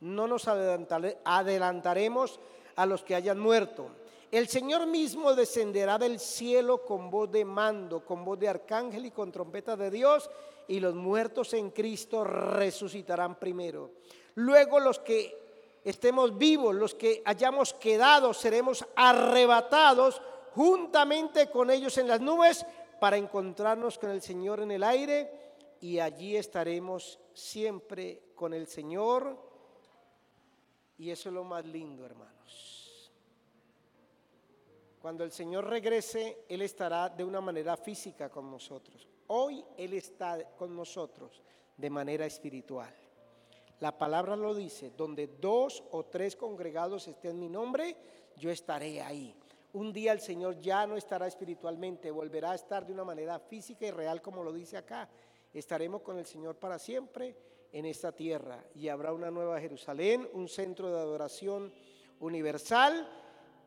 No 0.00 0.26
nos 0.26 0.48
adelantaremos 0.48 2.40
a 2.74 2.86
los 2.86 3.04
que 3.04 3.14
hayan 3.14 3.38
muerto 3.38 3.90
el 4.30 4.48
Señor 4.48 4.86
mismo 4.86 5.34
descenderá 5.34 5.98
del 5.98 6.20
cielo 6.20 6.84
con 6.84 7.10
voz 7.10 7.30
de 7.32 7.44
mando, 7.44 8.04
con 8.04 8.24
voz 8.24 8.38
de 8.38 8.48
arcángel 8.48 9.06
y 9.06 9.10
con 9.10 9.32
trompeta 9.32 9.76
de 9.76 9.90
Dios, 9.90 10.30
y 10.68 10.78
los 10.78 10.94
muertos 10.94 11.52
en 11.54 11.70
Cristo 11.70 12.22
resucitarán 12.22 13.40
primero. 13.40 13.90
Luego 14.36 14.78
los 14.78 15.00
que 15.00 15.36
estemos 15.84 16.38
vivos, 16.38 16.74
los 16.74 16.94
que 16.94 17.22
hayamos 17.24 17.74
quedado, 17.74 18.32
seremos 18.32 18.86
arrebatados 18.94 20.22
juntamente 20.54 21.50
con 21.50 21.70
ellos 21.70 21.98
en 21.98 22.06
las 22.06 22.20
nubes 22.20 22.64
para 23.00 23.16
encontrarnos 23.16 23.98
con 23.98 24.10
el 24.10 24.22
Señor 24.22 24.60
en 24.60 24.70
el 24.70 24.84
aire 24.84 25.28
y 25.80 25.98
allí 25.98 26.36
estaremos 26.36 27.18
siempre 27.32 28.22
con 28.36 28.54
el 28.54 28.68
Señor. 28.68 29.36
Y 30.98 31.10
eso 31.10 31.30
es 31.30 31.34
lo 31.34 31.42
más 31.42 31.64
lindo, 31.64 32.04
hermanos. 32.04 32.69
Cuando 35.00 35.24
el 35.24 35.32
Señor 35.32 35.66
regrese, 35.66 36.44
Él 36.46 36.60
estará 36.60 37.08
de 37.08 37.24
una 37.24 37.40
manera 37.40 37.74
física 37.78 38.28
con 38.28 38.50
nosotros. 38.50 39.08
Hoy 39.28 39.64
Él 39.78 39.94
está 39.94 40.50
con 40.56 40.76
nosotros 40.76 41.40
de 41.74 41.88
manera 41.88 42.26
espiritual. 42.26 42.94
La 43.78 43.96
palabra 43.96 44.36
lo 44.36 44.54
dice, 44.54 44.92
donde 44.94 45.26
dos 45.26 45.82
o 45.92 46.04
tres 46.04 46.36
congregados 46.36 47.08
estén 47.08 47.30
en 47.30 47.40
mi 47.40 47.48
nombre, 47.48 47.96
yo 48.36 48.50
estaré 48.50 49.00
ahí. 49.00 49.34
Un 49.72 49.90
día 49.90 50.12
el 50.12 50.20
Señor 50.20 50.60
ya 50.60 50.86
no 50.86 50.98
estará 50.98 51.26
espiritualmente, 51.26 52.10
volverá 52.10 52.50
a 52.50 52.56
estar 52.56 52.84
de 52.84 52.92
una 52.92 53.04
manera 53.04 53.38
física 53.38 53.86
y 53.86 53.90
real 53.92 54.20
como 54.20 54.44
lo 54.44 54.52
dice 54.52 54.76
acá. 54.76 55.08
Estaremos 55.54 56.02
con 56.02 56.18
el 56.18 56.26
Señor 56.26 56.56
para 56.56 56.78
siempre 56.78 57.34
en 57.72 57.86
esta 57.86 58.12
tierra 58.12 58.62
y 58.74 58.88
habrá 58.88 59.14
una 59.14 59.30
nueva 59.30 59.60
Jerusalén, 59.60 60.28
un 60.34 60.46
centro 60.46 60.90
de 60.92 60.98
adoración 60.98 61.72
universal 62.18 63.08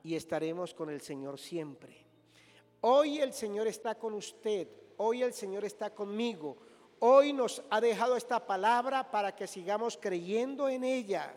y 0.04 0.16
estaremos 0.16 0.74
con 0.74 0.90
el 0.90 1.02
Señor 1.02 1.40
siempre. 1.40 2.06
Hoy 2.82 3.20
el 3.20 3.34
Señor 3.34 3.68
está 3.68 3.96
con 3.96 4.14
usted, 4.14 4.68
hoy 4.98 5.24
el 5.24 5.34
Señor 5.34 5.64
está 5.64 5.96
conmigo, 5.96 6.58
hoy 7.00 7.32
nos 7.32 7.64
ha 7.70 7.80
dejado 7.80 8.18
esta 8.18 8.46
palabra 8.46 9.10
para 9.10 9.34
que 9.34 9.48
sigamos 9.48 9.98
creyendo 9.98 10.68
en 10.68 10.84
ella. 10.84 11.34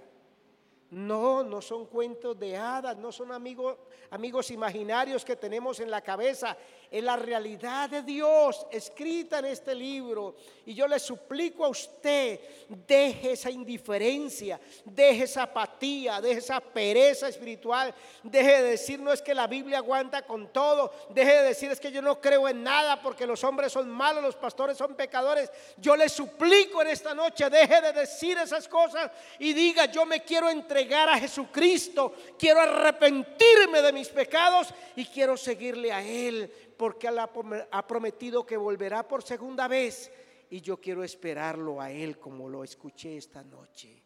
No, 0.90 1.42
no 1.42 1.60
son 1.60 1.86
cuentos 1.86 2.38
de 2.38 2.56
hadas, 2.56 2.96
no 2.96 3.10
son 3.10 3.32
amigos, 3.32 3.76
amigos 4.08 4.52
imaginarios 4.52 5.24
que 5.24 5.34
tenemos 5.34 5.80
en 5.80 5.90
la 5.90 6.00
cabeza 6.00 6.56
es 6.88 7.02
la 7.02 7.16
realidad 7.16 7.90
de 7.90 8.02
Dios 8.02 8.64
escrita 8.70 9.40
en 9.40 9.46
este 9.46 9.74
libro. 9.74 10.36
Y 10.64 10.74
yo 10.74 10.86
le 10.86 11.00
suplico 11.00 11.64
a 11.64 11.68
usted, 11.68 12.38
deje 12.68 13.32
esa 13.32 13.50
indiferencia, 13.50 14.60
deje 14.84 15.24
esa 15.24 15.42
apatía, 15.42 16.20
deje 16.20 16.38
esa 16.38 16.60
pereza 16.60 17.28
espiritual, 17.28 17.92
deje 18.22 18.62
de 18.62 18.70
decir 18.70 19.00
no 19.00 19.12
es 19.12 19.20
que 19.20 19.34
la 19.34 19.48
Biblia 19.48 19.78
aguanta 19.78 20.22
con 20.22 20.52
todo, 20.52 20.92
deje 21.10 21.32
de 21.32 21.42
decir 21.42 21.70
es 21.72 21.80
que 21.80 21.90
yo 21.90 22.00
no 22.00 22.20
creo 22.20 22.48
en 22.48 22.62
nada 22.62 23.02
porque 23.02 23.26
los 23.26 23.42
hombres 23.42 23.72
son 23.72 23.90
malos, 23.90 24.22
los 24.22 24.36
pastores 24.36 24.78
son 24.78 24.94
pecadores. 24.94 25.50
Yo 25.78 25.96
le 25.96 26.08
suplico 26.08 26.80
en 26.82 26.88
esta 26.88 27.12
noche, 27.12 27.50
deje 27.50 27.80
de 27.80 27.92
decir 27.92 28.38
esas 28.38 28.68
cosas 28.68 29.10
y 29.40 29.52
diga 29.52 29.86
yo 29.86 30.06
me 30.06 30.22
quiero 30.22 30.48
entregar 30.48 30.75
a 30.78 31.18
Jesucristo, 31.18 32.14
quiero 32.38 32.60
arrepentirme 32.60 33.82
de 33.82 33.92
mis 33.92 34.08
pecados 34.08 34.72
y 34.94 35.06
quiero 35.06 35.36
seguirle 35.36 35.92
a 35.92 36.02
Él 36.02 36.52
porque 36.76 37.08
Él 37.08 37.18
ha 37.18 37.86
prometido 37.86 38.44
que 38.44 38.56
volverá 38.56 39.06
por 39.06 39.22
segunda 39.22 39.68
vez 39.68 40.10
y 40.50 40.60
yo 40.60 40.80
quiero 40.80 41.02
esperarlo 41.02 41.80
a 41.80 41.90
Él 41.90 42.18
como 42.18 42.48
lo 42.48 42.62
escuché 42.62 43.16
esta 43.16 43.42
noche. 43.42 44.02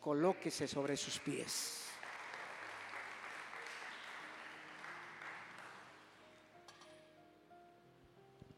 Colóquese 0.00 0.66
sobre 0.66 0.96
sus 0.96 1.18
pies. 1.18 1.84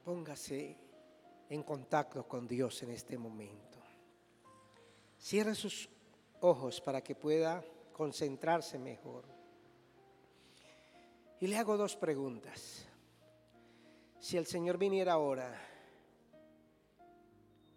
Póngase 0.04 0.76
en 1.50 1.62
contacto 1.62 2.26
con 2.26 2.48
Dios 2.48 2.82
en 2.82 2.90
este 2.90 3.18
momento. 3.18 3.78
Cierre 5.18 5.54
sus 5.54 5.88
ojos 6.40 6.80
para 6.80 7.02
que 7.02 7.14
pueda 7.14 7.64
concentrarse 7.92 8.78
mejor. 8.78 9.24
Y 11.40 11.46
le 11.46 11.56
hago 11.56 11.76
dos 11.76 11.96
preguntas. 11.96 12.86
Si 14.18 14.36
el 14.36 14.46
Señor 14.46 14.76
viniera 14.76 15.14
ahora, 15.14 15.58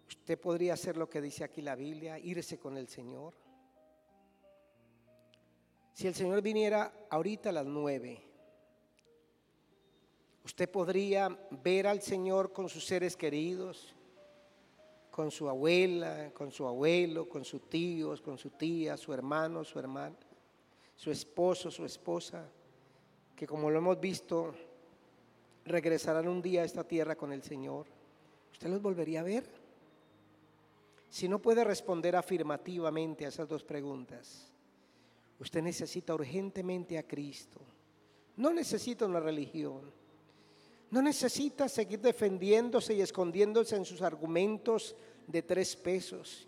usted 0.06 0.38
podría 0.38 0.74
hacer 0.74 0.96
lo 0.96 1.08
que 1.08 1.20
dice 1.20 1.44
aquí 1.44 1.62
la 1.62 1.74
Biblia, 1.74 2.18
irse 2.18 2.58
con 2.58 2.76
el 2.76 2.88
Señor. 2.88 3.34
Si 5.94 6.06
el 6.06 6.14
Señor 6.14 6.42
viniera 6.42 6.92
ahorita 7.08 7.50
a 7.50 7.52
las 7.52 7.66
nueve, 7.66 8.20
usted 10.44 10.70
podría 10.70 11.28
ver 11.62 11.86
al 11.86 12.02
Señor 12.02 12.52
con 12.52 12.68
sus 12.68 12.84
seres 12.84 13.16
queridos, 13.16 13.94
con 15.14 15.30
su 15.30 15.48
abuela, 15.48 16.32
con 16.34 16.50
su 16.50 16.66
abuelo, 16.66 17.28
con 17.28 17.44
sus 17.44 17.68
tíos, 17.68 18.20
con 18.20 18.36
su 18.36 18.50
tía, 18.50 18.96
su 18.96 19.12
hermano, 19.12 19.62
su 19.62 19.78
hermana, 19.78 20.16
su 20.96 21.10
esposo, 21.12 21.70
su 21.70 21.84
esposa, 21.84 22.48
que 23.36 23.46
como 23.46 23.70
lo 23.70 23.78
hemos 23.78 24.00
visto, 24.00 24.54
regresarán 25.64 26.26
un 26.26 26.42
día 26.42 26.62
a 26.62 26.64
esta 26.64 26.82
tierra 26.82 27.14
con 27.14 27.32
el 27.32 27.42
Señor, 27.42 27.86
¿usted 28.52 28.68
los 28.68 28.82
volvería 28.82 29.20
a 29.20 29.24
ver? 29.24 29.44
Si 31.08 31.28
no 31.28 31.38
puede 31.38 31.62
responder 31.62 32.16
afirmativamente 32.16 33.24
a 33.24 33.28
esas 33.28 33.48
dos 33.48 33.62
preguntas, 33.62 34.50
Usted 35.38 35.62
necesita 35.62 36.14
urgentemente 36.14 36.96
a 36.96 37.02
Cristo. 37.02 37.60
No 38.36 38.52
necesita 38.52 39.06
una 39.06 39.20
religión. 39.20 39.92
No 40.94 41.02
necesita 41.02 41.68
seguir 41.68 42.00
defendiéndose 42.00 42.94
y 42.94 43.00
escondiéndose 43.00 43.74
en 43.74 43.84
sus 43.84 44.00
argumentos 44.00 44.94
de 45.26 45.42
tres 45.42 45.74
pesos. 45.74 46.46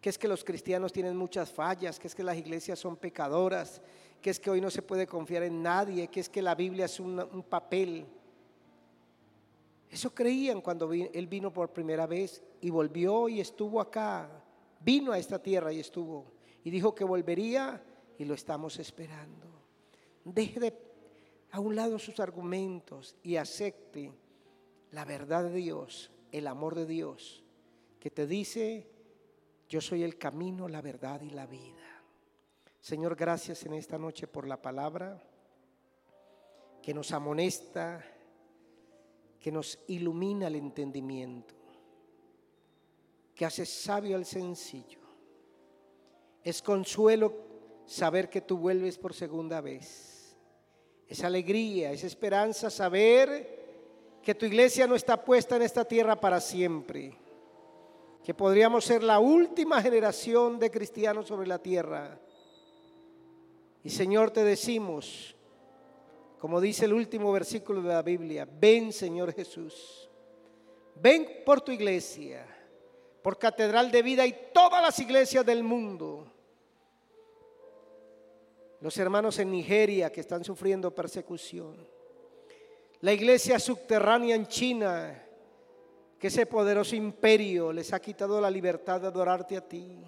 Que 0.00 0.08
es 0.08 0.16
que 0.16 0.28
los 0.28 0.42
cristianos 0.42 0.94
tienen 0.94 1.14
muchas 1.14 1.50
fallas, 1.52 1.98
que 1.98 2.06
es 2.06 2.14
que 2.14 2.24
las 2.24 2.38
iglesias 2.38 2.78
son 2.78 2.96
pecadoras, 2.96 3.82
que 4.22 4.30
es 4.30 4.40
que 4.40 4.48
hoy 4.48 4.62
no 4.62 4.70
se 4.70 4.80
puede 4.80 5.06
confiar 5.06 5.42
en 5.42 5.62
nadie, 5.62 6.08
que 6.08 6.20
es 6.20 6.30
que 6.30 6.40
la 6.40 6.54
Biblia 6.54 6.86
es 6.86 6.98
un 6.98 7.44
papel. 7.50 8.06
Eso 9.90 10.14
creían 10.14 10.62
cuando 10.62 10.90
él 10.90 11.26
vino 11.26 11.52
por 11.52 11.70
primera 11.70 12.06
vez 12.06 12.42
y 12.62 12.70
volvió 12.70 13.28
y 13.28 13.40
estuvo 13.40 13.78
acá. 13.78 14.42
Vino 14.80 15.12
a 15.12 15.18
esta 15.18 15.38
tierra 15.38 15.70
y 15.70 15.80
estuvo. 15.80 16.32
Y 16.64 16.70
dijo 16.70 16.94
que 16.94 17.04
volvería 17.04 17.84
y 18.16 18.24
lo 18.24 18.32
estamos 18.32 18.78
esperando. 18.78 19.46
Deje 20.24 20.60
de 20.60 20.85
a 21.56 21.60
un 21.60 21.74
lado 21.74 21.98
sus 21.98 22.20
argumentos 22.20 23.16
y 23.22 23.36
acepte 23.36 24.12
la 24.90 25.06
verdad 25.06 25.44
de 25.44 25.54
Dios, 25.54 26.10
el 26.30 26.48
amor 26.48 26.74
de 26.74 26.84
Dios, 26.84 27.42
que 27.98 28.10
te 28.10 28.26
dice, 28.26 28.86
yo 29.66 29.80
soy 29.80 30.02
el 30.02 30.18
camino, 30.18 30.68
la 30.68 30.82
verdad 30.82 31.22
y 31.22 31.30
la 31.30 31.46
vida. 31.46 32.02
Señor, 32.78 33.16
gracias 33.16 33.64
en 33.64 33.72
esta 33.72 33.96
noche 33.96 34.26
por 34.26 34.46
la 34.46 34.60
palabra 34.60 35.22
que 36.82 36.92
nos 36.92 37.10
amonesta, 37.12 38.04
que 39.40 39.50
nos 39.50 39.78
ilumina 39.88 40.48
el 40.48 40.56
entendimiento, 40.56 41.54
que 43.34 43.46
hace 43.46 43.64
sabio 43.64 44.16
al 44.16 44.26
sencillo. 44.26 45.00
Es 46.44 46.60
consuelo 46.60 47.32
saber 47.86 48.28
que 48.28 48.42
tú 48.42 48.58
vuelves 48.58 48.98
por 48.98 49.14
segunda 49.14 49.62
vez. 49.62 50.15
Es 51.08 51.22
alegría, 51.22 51.92
es 51.92 52.02
esperanza 52.04 52.68
saber 52.68 54.20
que 54.22 54.34
tu 54.34 54.44
iglesia 54.44 54.86
no 54.86 54.96
está 54.96 55.24
puesta 55.24 55.56
en 55.56 55.62
esta 55.62 55.84
tierra 55.84 56.20
para 56.20 56.40
siempre. 56.40 57.16
Que 58.24 58.34
podríamos 58.34 58.84
ser 58.84 59.04
la 59.04 59.20
última 59.20 59.80
generación 59.80 60.58
de 60.58 60.70
cristianos 60.70 61.28
sobre 61.28 61.46
la 61.46 61.60
tierra. 61.60 62.18
Y 63.84 63.90
Señor, 63.90 64.32
te 64.32 64.42
decimos, 64.42 65.36
como 66.40 66.60
dice 66.60 66.86
el 66.86 66.92
último 66.92 67.30
versículo 67.30 67.82
de 67.82 67.88
la 67.88 68.02
Biblia, 68.02 68.48
ven 68.50 68.92
Señor 68.92 69.32
Jesús, 69.32 70.10
ven 70.96 71.42
por 71.46 71.60
tu 71.60 71.70
iglesia, 71.70 72.44
por 73.22 73.38
Catedral 73.38 73.92
de 73.92 74.02
Vida 74.02 74.26
y 74.26 74.36
todas 74.52 74.82
las 74.82 74.98
iglesias 74.98 75.46
del 75.46 75.62
mundo 75.62 76.35
los 78.80 78.96
hermanos 78.98 79.38
en 79.38 79.50
Nigeria 79.50 80.10
que 80.10 80.20
están 80.20 80.44
sufriendo 80.44 80.94
persecución, 80.94 81.76
la 83.00 83.12
iglesia 83.12 83.58
subterránea 83.58 84.34
en 84.34 84.46
China, 84.46 85.22
que 86.18 86.28
ese 86.28 86.46
poderoso 86.46 86.96
imperio 86.96 87.72
les 87.72 87.92
ha 87.92 88.00
quitado 88.00 88.40
la 88.40 88.50
libertad 88.50 89.00
de 89.00 89.08
adorarte 89.08 89.56
a 89.56 89.60
ti. 89.60 90.02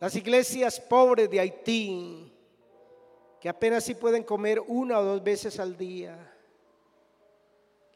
Las 0.00 0.16
iglesias 0.16 0.80
pobres 0.80 1.30
de 1.30 1.40
Haití, 1.40 2.32
que 3.40 3.48
apenas 3.48 3.84
si 3.84 3.94
pueden 3.94 4.24
comer 4.24 4.60
una 4.60 4.98
o 4.98 5.04
dos 5.04 5.22
veces 5.22 5.60
al 5.60 5.76
día. 5.76 6.32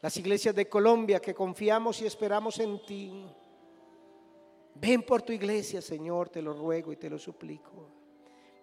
Las 0.01 0.15
iglesias 0.15 0.55
de 0.55 0.69
Colombia 0.69 1.19
que 1.19 1.33
confiamos 1.33 2.01
y 2.01 2.05
esperamos 2.05 2.59
en 2.59 2.81
ti. 2.85 3.25
Ven 4.75 5.03
por 5.03 5.21
tu 5.21 5.33
iglesia, 5.33 5.81
Señor, 5.81 6.29
te 6.29 6.41
lo 6.41 6.53
ruego 6.53 6.93
y 6.93 6.95
te 6.95 7.09
lo 7.09 7.19
suplico. 7.19 7.98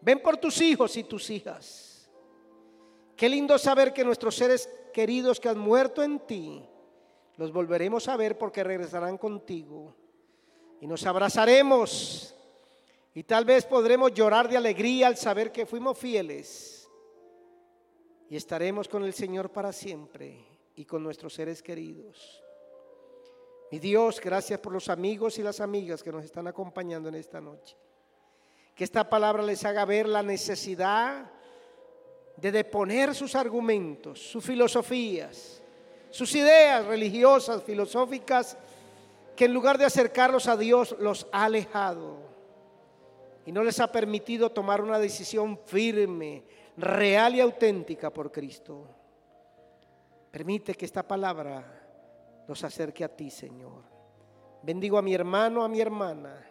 Ven 0.07 0.21
por 0.21 0.37
tus 0.37 0.61
hijos 0.61 0.97
y 0.97 1.03
tus 1.03 1.29
hijas. 1.31 2.09
Qué 3.17 3.29
lindo 3.29 3.59
saber 3.59 3.93
que 3.93 4.05
nuestros 4.05 4.37
seres 4.37 4.71
queridos 4.93 5.41
que 5.41 5.49
han 5.49 5.59
muerto 5.59 6.01
en 6.01 6.21
ti, 6.21 6.65
los 7.37 7.51
volveremos 7.51 8.07
a 8.07 8.17
ver 8.17 8.39
porque 8.39 8.63
regresarán 8.63 9.19
contigo. 9.19 9.97
Y 10.81 10.87
nos 10.87 11.05
abrazaremos. 11.07 12.37
Y 13.15 13.25
tal 13.25 13.45
vez 13.45 13.65
podremos 13.65 14.15
llorar 14.15 14.49
de 14.49 14.57
alegría 14.57 15.09
al 15.09 15.17
saber 15.17 15.51
que 15.51 15.67
fuimos 15.67 15.99
fieles. 15.99 16.89
Y 18.31 18.37
estaremos 18.37 18.87
con 18.87 19.03
el 19.03 19.13
Señor 19.13 19.51
para 19.51 19.73
siempre 19.73 20.39
y 20.77 20.85
con 20.85 21.03
nuestros 21.03 21.35
seres 21.35 21.61
queridos. 21.65 22.45
Mi 23.73 23.81
Dios, 23.81 24.21
gracias 24.21 24.61
por 24.61 24.73
los 24.73 24.89
amigos 24.89 25.37
y 25.41 25.43
las 25.43 25.61
amigas 25.61 26.01
que 26.01 26.13
nos 26.13 26.25
están 26.25 26.47
acompañando 26.47 27.09
en 27.09 27.17
esta 27.17 27.41
noche 27.41 27.77
que 28.77 28.85
esta 28.85 29.09
palabra 29.09 29.43
les 29.43 29.65
haga 29.65 29.87
ver 29.87 30.07
la 30.07 30.23
necesidad 30.23 31.31
de 32.37 32.53
deponer 32.53 33.15
sus 33.15 33.35
argumentos, 33.35 34.21
sus 34.21 34.45
filosofías, 34.45 35.63
sus 36.11 36.35
ideas 36.35 36.85
religiosas, 36.85 37.63
filosóficas, 37.63 38.59
que 39.35 39.47
en 39.47 39.55
lugar 39.55 39.79
de 39.79 39.87
acercarlos 39.87 40.47
a 40.47 40.59
Dios 40.59 40.95
los 41.01 41.27
ha 41.33 41.47
alejado 41.47 42.19
y 43.47 43.53
no 43.53 43.65
les 43.65 43.81
ha 43.81 43.91
permitido 43.91 44.51
tomar 44.53 44.83
una 44.83 44.99
decisión 44.99 45.59
firme, 45.65 46.45
real 46.77 47.35
y 47.35 47.41
auténtica 47.41 48.13
por 48.13 48.31
Cristo. 48.31 48.87
Permite 50.31 50.75
que 50.75 50.85
esta 50.85 51.03
palabra 51.03 52.45
nos 52.47 52.63
acerque 52.63 53.05
a 53.05 53.09
ti, 53.09 53.31
Señor. 53.31 53.85
Bendigo 54.63 54.99
a 54.99 55.03
mi 55.03 55.15
hermano, 55.15 55.65
a 55.65 55.69
mi 55.69 55.81
hermana, 55.81 56.45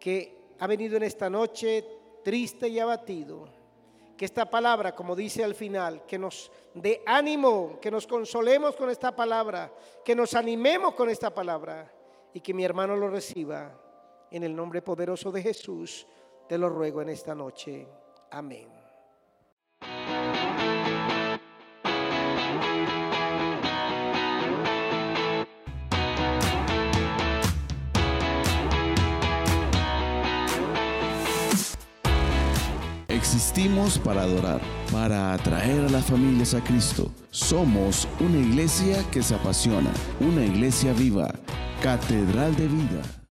que 0.00 0.43
ha 0.64 0.66
venido 0.66 0.96
en 0.96 1.02
esta 1.02 1.28
noche 1.28 1.84
triste 2.24 2.68
y 2.68 2.78
abatido, 2.78 3.46
que 4.16 4.24
esta 4.24 4.48
palabra, 4.48 4.94
como 4.94 5.14
dice 5.14 5.44
al 5.44 5.54
final, 5.54 6.06
que 6.06 6.18
nos 6.18 6.50
dé 6.72 7.02
ánimo, 7.04 7.78
que 7.82 7.90
nos 7.90 8.06
consolemos 8.06 8.74
con 8.74 8.88
esta 8.88 9.14
palabra, 9.14 9.70
que 10.02 10.16
nos 10.16 10.32
animemos 10.32 10.94
con 10.94 11.10
esta 11.10 11.34
palabra 11.34 11.92
y 12.32 12.40
que 12.40 12.54
mi 12.54 12.64
hermano 12.64 12.96
lo 12.96 13.10
reciba. 13.10 13.78
En 14.30 14.42
el 14.42 14.56
nombre 14.56 14.80
poderoso 14.80 15.30
de 15.30 15.42
Jesús, 15.42 16.06
te 16.48 16.56
lo 16.56 16.70
ruego 16.70 17.02
en 17.02 17.10
esta 17.10 17.34
noche. 17.34 17.86
Amén. 18.30 18.83
Existimos 33.34 33.98
para 33.98 34.22
adorar, 34.22 34.60
para 34.92 35.32
atraer 35.32 35.86
a 35.86 35.88
las 35.88 36.04
familias 36.04 36.54
a 36.54 36.62
Cristo. 36.62 37.10
Somos 37.32 38.06
una 38.20 38.38
iglesia 38.38 39.02
que 39.10 39.24
se 39.24 39.34
apasiona, 39.34 39.90
una 40.20 40.44
iglesia 40.44 40.92
viva, 40.92 41.34
catedral 41.82 42.54
de 42.54 42.68
vida. 42.68 43.02